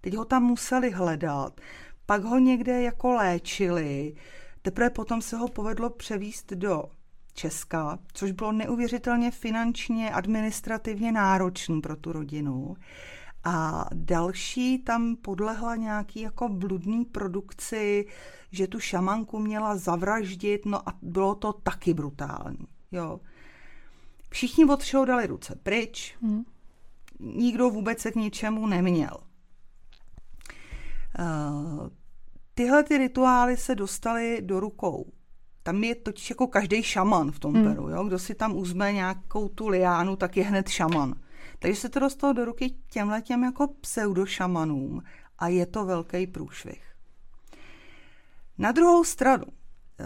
[0.00, 1.60] Teď ho tam museli hledat,
[2.06, 4.14] pak ho někde jako léčili,
[4.62, 6.84] teprve potom se ho povedlo převíst do
[7.32, 12.76] Česka, což bylo neuvěřitelně finančně, administrativně náročný pro tu rodinu.
[13.44, 18.06] A další tam podlehla nějaký jako bludný produkci,
[18.52, 22.66] že tu šamanku měla zavraždit, no a bylo to taky brutální.
[22.92, 23.20] Jo.
[24.30, 26.44] Všichni od všeho dali ruce pryč, hmm.
[27.20, 29.16] nikdo vůbec se k ničemu neměl.
[31.18, 31.88] Uh,
[32.54, 35.12] tyhle ty rituály se dostaly do rukou.
[35.62, 37.64] Tam je totiž jako každý šaman v tom hmm.
[37.64, 37.88] Peru.
[37.88, 38.04] Jo?
[38.04, 41.14] Kdo si tam uzme nějakou tu liánu, tak je hned šaman.
[41.58, 45.02] Takže se to dostalo do ruky těmhle těm jako pseudošamanům
[45.38, 46.82] a je to velký průšvih.
[48.58, 49.44] Na druhou stranu,
[50.00, 50.04] eh,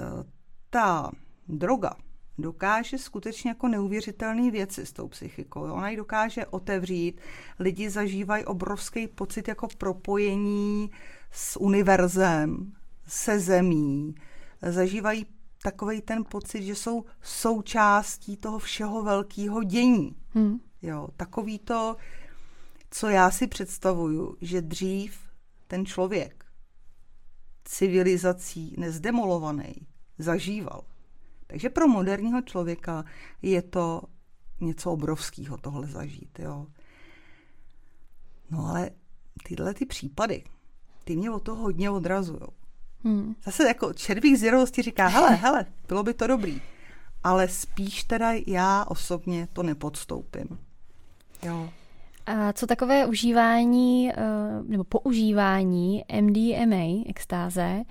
[0.71, 1.11] ta
[1.49, 1.95] droga
[2.39, 5.61] dokáže skutečně jako neuvěřitelné věci s tou psychikou.
[5.61, 7.21] Ona ji dokáže otevřít,
[7.59, 10.91] lidi zažívají obrovský pocit jako propojení
[11.31, 12.73] s univerzem,
[13.07, 14.15] se zemí,
[14.63, 15.27] zažívají
[15.63, 20.17] takový ten pocit, že jsou součástí toho všeho velkého dění.
[20.35, 20.61] Hmm.
[20.83, 21.97] Jo, takový to,
[22.91, 25.19] co já si představuju, že dřív
[25.67, 26.45] ten člověk
[27.65, 29.75] civilizací nezdemolovaný
[30.19, 30.85] zažíval.
[31.47, 33.05] Takže pro moderního člověka
[33.43, 34.03] je to
[34.61, 36.39] něco obrovského tohle zažít.
[36.39, 36.67] Jo.
[38.51, 38.91] No ale
[39.45, 40.45] tyhle ty případy,
[41.05, 42.41] ty mě od toho hodně odrazují.
[43.05, 43.35] Hmm.
[43.45, 46.63] Zase jako červík zvědavosti říká, hele, hele, bylo by to dobrý.
[47.25, 50.59] Ale spíš teda já osobně to nepodstoupím.
[51.45, 51.69] Jo.
[52.27, 54.15] A co takové užívání eh,
[54.63, 57.83] nebo používání MDMA, extáze,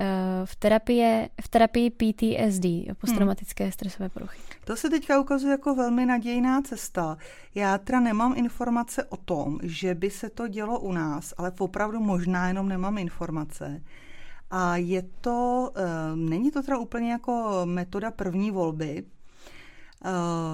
[0.00, 0.06] eh,
[0.44, 3.72] v terapii, v terapii PTSD, posttraumatické hmm.
[3.72, 4.38] stresové poruchy?
[4.64, 7.16] To se teďka ukazuje jako velmi nadějná cesta.
[7.54, 12.00] Já teda nemám informace o tom, že by se to dělo u nás, ale opravdu
[12.00, 13.82] možná jenom nemám informace.
[14.50, 15.82] A je to, eh,
[16.16, 19.04] není to teda úplně jako metoda první volby,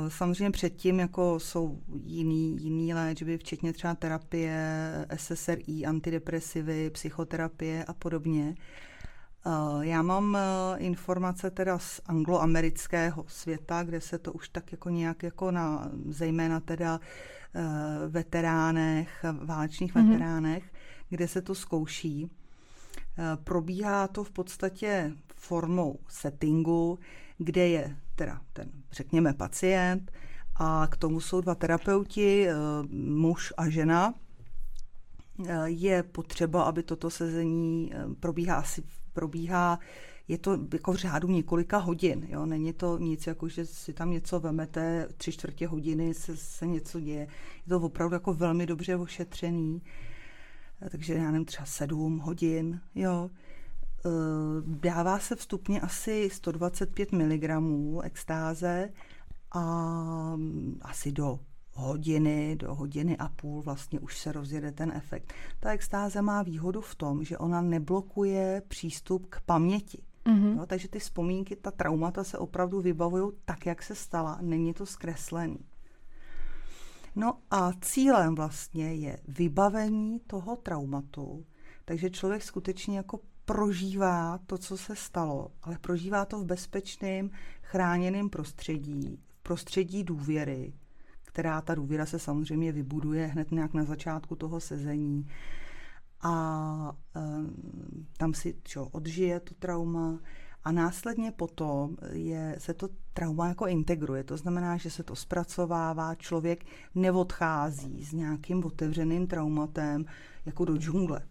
[0.09, 8.55] samozřejmě předtím jako jsou jiný, jiný léčby, včetně třeba terapie, SSRI, antidepresivy, psychoterapie a podobně.
[9.47, 14.91] Eh, já mám eh, informace teda z angloamerického světa, kde se to už tak jako
[14.91, 17.01] nějak jako na, zejména teda
[18.09, 20.11] veteránech, válečných mm-hmm.
[20.11, 20.73] veteránech,
[21.09, 22.31] kde se to zkouší.
[23.45, 26.99] Probíhá to v podstatě formou settingu,
[27.39, 30.13] kde je teda ten, řekněme, pacient
[30.55, 32.55] a k tomu jsou dva terapeuti, eh,
[32.93, 34.15] muž a žena.
[35.49, 39.79] Eh, je potřeba, aby toto sezení eh, probíhá asi probíhá
[40.29, 42.27] je to jako v řádu několika hodin.
[42.29, 42.47] Jo?
[42.47, 47.01] Není to nic, jako že si tam něco vemete, tři čtvrtě hodiny se, se něco
[47.01, 47.21] děje.
[47.21, 49.83] Je to opravdu jako velmi dobře ošetřený.
[50.91, 52.81] Takže já nevím, třeba sedm hodin.
[52.95, 53.31] Jo?
[54.07, 54.11] Eh,
[54.67, 57.51] dává se vstupně asi 125 mg
[58.03, 58.93] extáze
[59.53, 59.63] a
[60.37, 61.39] mm, asi do
[61.73, 65.33] hodiny, do hodiny a půl vlastně už se rozjede ten efekt.
[65.61, 70.03] Ta extáze má výhodu v tom, že ona neblokuje přístup k paměti.
[70.27, 70.57] Mm-hmm.
[70.57, 74.39] No, takže ty vzpomínky, ta traumata se opravdu vybavují tak, jak se stala.
[74.41, 75.59] Není to zkreslený.
[77.17, 81.47] No a cílem vlastně je vybavení toho traumatu,
[81.85, 87.31] takže člověk skutečně jako prožívá to, co se stalo, ale prožívá to v bezpečném,
[87.63, 90.73] chráněném prostředí, v prostředí důvěry,
[91.23, 95.27] která ta důvěra se samozřejmě vybuduje hned nějak na začátku toho sezení.
[96.21, 100.19] A um, tam si čo, odžije to trauma
[100.65, 104.25] a následně potom je, se to trauma jako integruje.
[104.25, 110.05] To znamená, že se to zpracovává, člověk neodchází s nějakým otevřeným traumatem
[110.47, 111.23] jako do džungle.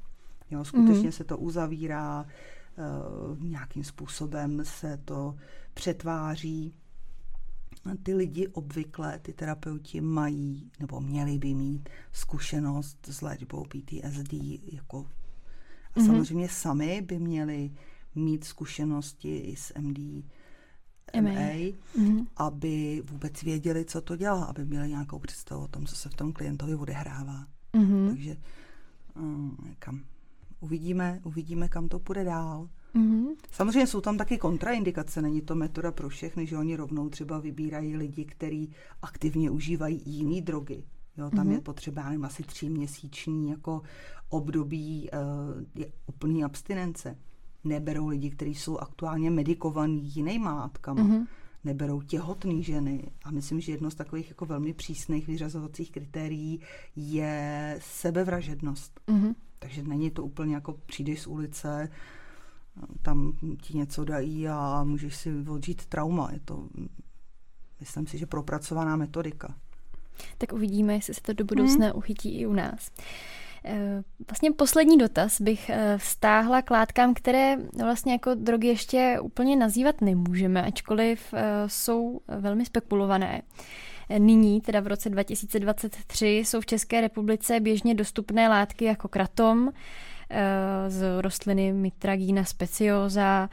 [0.52, 1.12] Jo, skutečně mm.
[1.12, 5.36] se to uzavírá, uh, nějakým způsobem se to
[5.74, 6.74] přetváří.
[8.04, 14.34] Ty lidi obvykle, ty terapeuti mají, nebo měli by mít zkušenost s léčbou PTSD,
[14.72, 15.06] jako
[15.98, 16.06] a mm.
[16.06, 17.72] samozřejmě sami by měli
[18.16, 20.00] mít zkušenosti i s MD,
[21.22, 22.28] MA, mm.
[22.38, 26.14] aby vůbec věděli, co to dělá, aby měli nějakou představu o tom, co se v
[26.14, 27.48] tom klientovi odehrává.
[27.74, 28.08] Mm.
[28.10, 28.38] Takže
[29.16, 30.04] um, kam
[30.60, 32.70] Uvidíme, uvidíme, kam to půjde dál.
[32.96, 33.36] Mm-hmm.
[33.52, 37.98] Samozřejmě jsou tam taky kontraindikace, není to metoda pro všechny, že oni rovnou třeba vybírají
[37.98, 40.84] lidi, kteří aktivně užívají jiné drogy.
[41.18, 41.52] Jo, tam mm-hmm.
[41.52, 43.82] je potřeba, nevím, asi tříměsíční jako
[44.30, 45.10] období
[45.76, 47.18] uh, úplný abstinence.
[47.64, 51.04] Neberou lidi, kteří jsou aktuálně medikovaní jinýma látkama.
[51.04, 51.28] Mm-hmm.
[51.64, 53.12] Neberou těhotné ženy.
[53.24, 56.62] A myslím, že jedno z takových jako velmi přísných vyřazovacích kritérií
[56.96, 59.02] je sebevražednost.
[59.08, 59.36] Mm-hmm.
[59.60, 61.90] Takže není to úplně jako přijdeš z ulice,
[63.02, 66.30] tam ti něco dají a můžeš si odžít trauma.
[66.34, 66.68] Je to,
[67.80, 69.56] myslím si, že propracovaná metodika.
[70.38, 71.98] Tak uvidíme, jestli se to do budoucna hmm.
[71.98, 72.92] uchytí i u nás.
[73.66, 79.56] Eh, vlastně poslední dotaz bych eh, vztáhla k látkám, které vlastně jako drogy ještě úplně
[79.56, 83.42] nazývat nemůžeme, ačkoliv eh, jsou velmi spekulované.
[84.18, 89.72] Nyní, teda v roce 2023, jsou v České republice běžně dostupné látky jako kratom,
[90.88, 93.50] z rostliny Mitragina speciosa.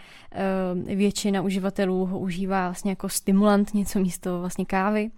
[0.75, 5.11] Většina uživatelů ho užívá vlastně jako stimulant, něco místo vlastně kávy.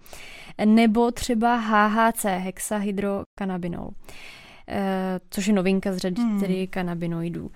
[0.65, 3.89] Nebo třeba HHC, hexahydrokanabinol.
[4.69, 6.39] Eh, což je novinka z řady hmm.
[6.39, 7.51] tedy kanabinoidů.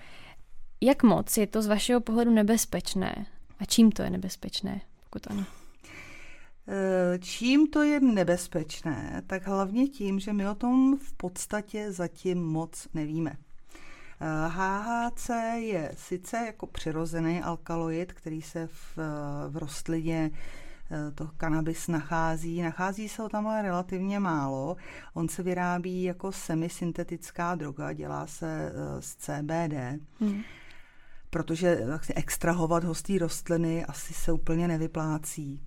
[0.82, 3.26] Jak moc je to z vašeho pohledu nebezpečné?
[3.60, 5.46] A čím to je nebezpečné, pokud ano?
[6.74, 9.22] Eh, čím to je nebezpečné?
[9.28, 13.34] Tak hlavně tím, že my o tom v podstatě zatím moc nevíme.
[14.48, 18.98] HHC eh, je sice jako přirozený alkaloid, který se v,
[19.50, 20.32] v rostlině
[20.94, 22.62] Eh, to kanabis nachází.
[22.62, 24.78] Nachází se ho tam ale relativně málo.
[25.14, 30.00] On se vyrábí jako semisyntetická droga, dělá se z CBD.
[30.20, 30.42] Hmm.
[31.30, 35.62] Protože vlastně extrahovat ho z té rostliny asi se úplně nevyplácí.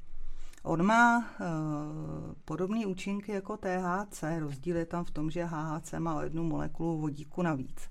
[0.65, 6.23] On má uh, podobné účinky jako THC, rozdíl je tam v tom, že HHC má
[6.23, 7.91] jednu molekulu vodíku navíc.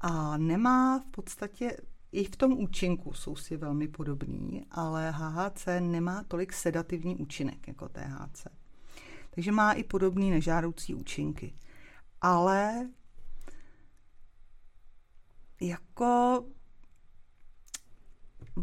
[0.00, 1.76] A nemá v podstatě
[2.12, 7.88] i v tom účinku jsou si velmi podobní, ale HHC nemá tolik sedativní účinek jako
[7.88, 8.46] THC.
[9.30, 11.54] Takže má i podobný nežádoucí účinky.
[12.20, 12.88] Ale
[15.60, 16.44] jako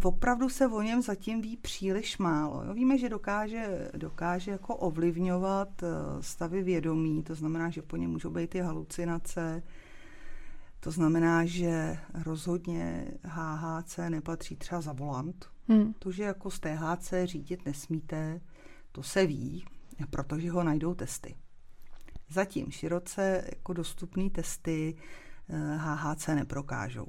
[0.03, 2.63] opravdu se o něm zatím ví příliš málo.
[2.63, 5.87] Jo, víme, že dokáže, dokáže jako ovlivňovat eh,
[6.21, 9.63] stavy vědomí, to znamená, že po něm můžou být i halucinace,
[10.79, 15.45] to znamená, že rozhodně HHC nepatří třeba za volant.
[15.67, 15.93] Hmm.
[15.99, 18.41] To, že jako z THC řídit nesmíte,
[18.91, 19.65] to se ví,
[20.09, 21.35] protože ho najdou testy.
[22.29, 24.95] Zatím široce jako dostupné testy
[25.77, 27.07] HHC eh, neprokážou.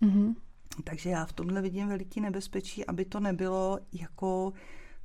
[0.00, 0.34] hmm
[0.84, 4.52] Takže já v tomhle vidím veliký nebezpečí, aby to nebylo jako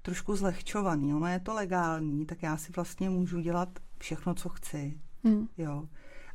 [0.01, 1.13] trošku zlehčovaný.
[1.13, 4.99] Ono je to legální, tak já si vlastně můžu dělat všechno, co chci.
[5.23, 5.47] Hmm.
[5.57, 5.87] Jo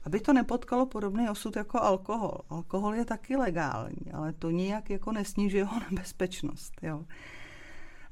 [0.07, 2.39] aby to nepotkalo podobný osud jako alkohol.
[2.49, 6.73] Alkohol je taky legální, ale to nijak jako nesnižuje jeho nebezpečnost.
[6.83, 7.05] Jo.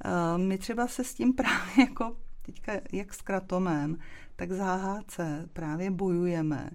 [0.05, 3.99] Eh, my třeba se s tím právě jako teďka jak s kratomem,
[4.37, 5.21] tak s HHC
[5.53, 6.71] právě bojujeme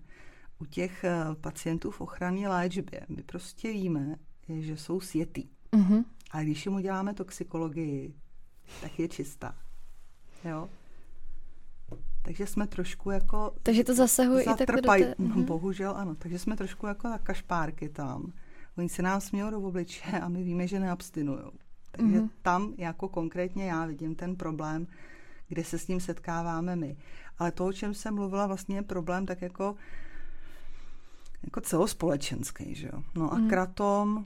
[0.59, 3.05] u těch eh, pacientů v ochranné léčbě.
[3.09, 4.15] My prostě víme,
[4.49, 5.49] že jsou světý.
[5.71, 6.03] Mm-hmm.
[6.31, 8.13] A když jim uděláme toxikologii,
[8.81, 9.55] tak je čistá.
[10.45, 10.69] Jo?
[12.21, 13.53] Takže jsme trošku jako...
[13.63, 15.15] Takže to zasahuje i takhle do té...
[15.17, 16.15] No, bohužel ano.
[16.15, 18.33] Takže jsme trošku jako na kašpárky tam.
[18.77, 21.51] Oni se nám smějou do obličeje a my víme, že neabstinujou.
[21.91, 22.29] Takže mm-hmm.
[22.41, 24.87] tam jako konkrétně já vidím ten problém,
[25.47, 26.97] kde se s ním setkáváme my.
[27.37, 29.75] Ale to, o čem jsem mluvila, vlastně je problém tak jako,
[31.43, 33.03] jako celospolečenský, že jo.
[33.15, 33.49] No a mm.
[33.49, 34.25] kratom,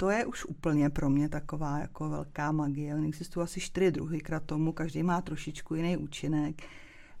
[0.00, 2.96] to je už úplně pro mě taková jako velká magie.
[3.06, 6.62] Existují asi čtyři druhy kratomu, každý má trošičku jiný účinek.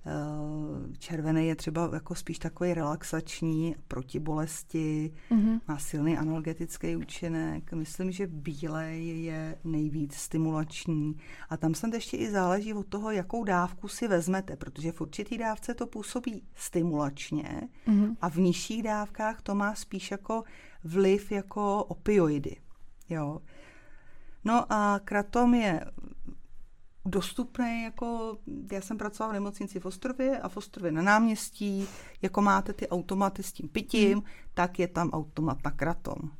[0.06, 5.60] Eh, červený je třeba jako spíš takový relaxační, proti bolesti, mm-hmm.
[5.68, 7.72] má silný analgetický účinek.
[7.72, 11.16] Myslím, že bílej je nejvíc stimulační.
[11.48, 15.38] A tam snad ještě i záleží od toho, jakou dávku si vezmete, protože v určitý
[15.38, 18.16] dávce to působí stimulačně mm-hmm.
[18.20, 20.44] a v nižších dávkách to má spíš jako
[20.84, 22.56] vliv jako opioidy.
[23.10, 23.40] Jo.
[24.44, 25.84] No a kratom je
[27.04, 28.38] dostupný, jako
[28.72, 31.88] já jsem pracovala v nemocnici v Ostrově a v Ostrově na náměstí,
[32.22, 34.22] jako máte ty automaty s tím pitím, hmm.
[34.54, 36.30] tak je tam automat na kratom.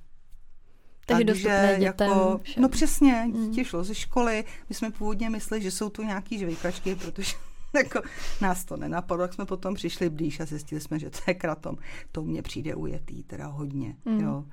[1.07, 2.63] Takže, Takže dětem, jako, všem.
[2.63, 6.95] no přesně, dítě šlo ze školy, my jsme původně mysleli, že jsou tu nějaký žvejkačky,
[6.95, 7.33] protože
[7.75, 8.03] jako
[8.41, 11.77] nás to nenapadlo, tak jsme potom přišli blíž a zjistili jsme, že to je kratom.
[12.13, 14.21] To mně přijde ujetý, teda hodně, hmm.
[14.21, 14.45] jo.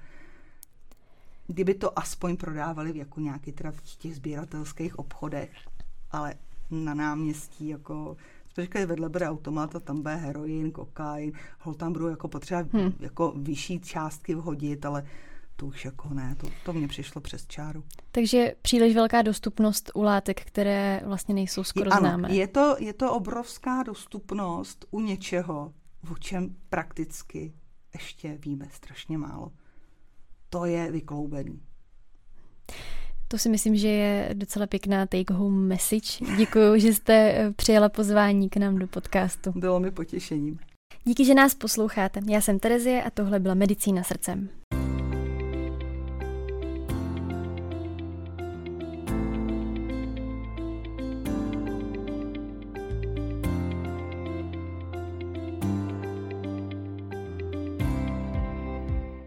[1.47, 5.51] Kdyby to aspoň prodávali v jako nějaký teda v těch sběratelských obchodech,
[6.11, 6.33] ale
[6.71, 8.17] na náměstí jako
[8.61, 12.93] říkali, vedle bude automat a tam bude heroin, kokain, hol tam budou jako potřeba hmm.
[12.99, 15.03] jako vyšší částky vhodit, ale
[15.55, 17.83] to už jako ne, to, to mě přišlo přes čáru.
[18.11, 22.35] Takže příliš velká dostupnost u látek, které vlastně nejsou skoro ano, známé.
[22.35, 25.73] Je to, je to obrovská dostupnost u něčeho,
[26.11, 27.53] o čem prakticky
[27.93, 29.51] ještě víme strašně málo.
[30.49, 31.59] To je vykloubený.
[33.27, 36.25] To si myslím, že je docela pěkná take home message.
[36.37, 39.51] Děkuji, že jste eh, přijala pozvání k nám do podcastu.
[39.55, 40.59] Bylo mi potěšením.
[41.03, 42.19] Díky, že nás posloucháte.
[42.29, 44.49] Já jsem Terezie a tohle byla Medicína srdcem.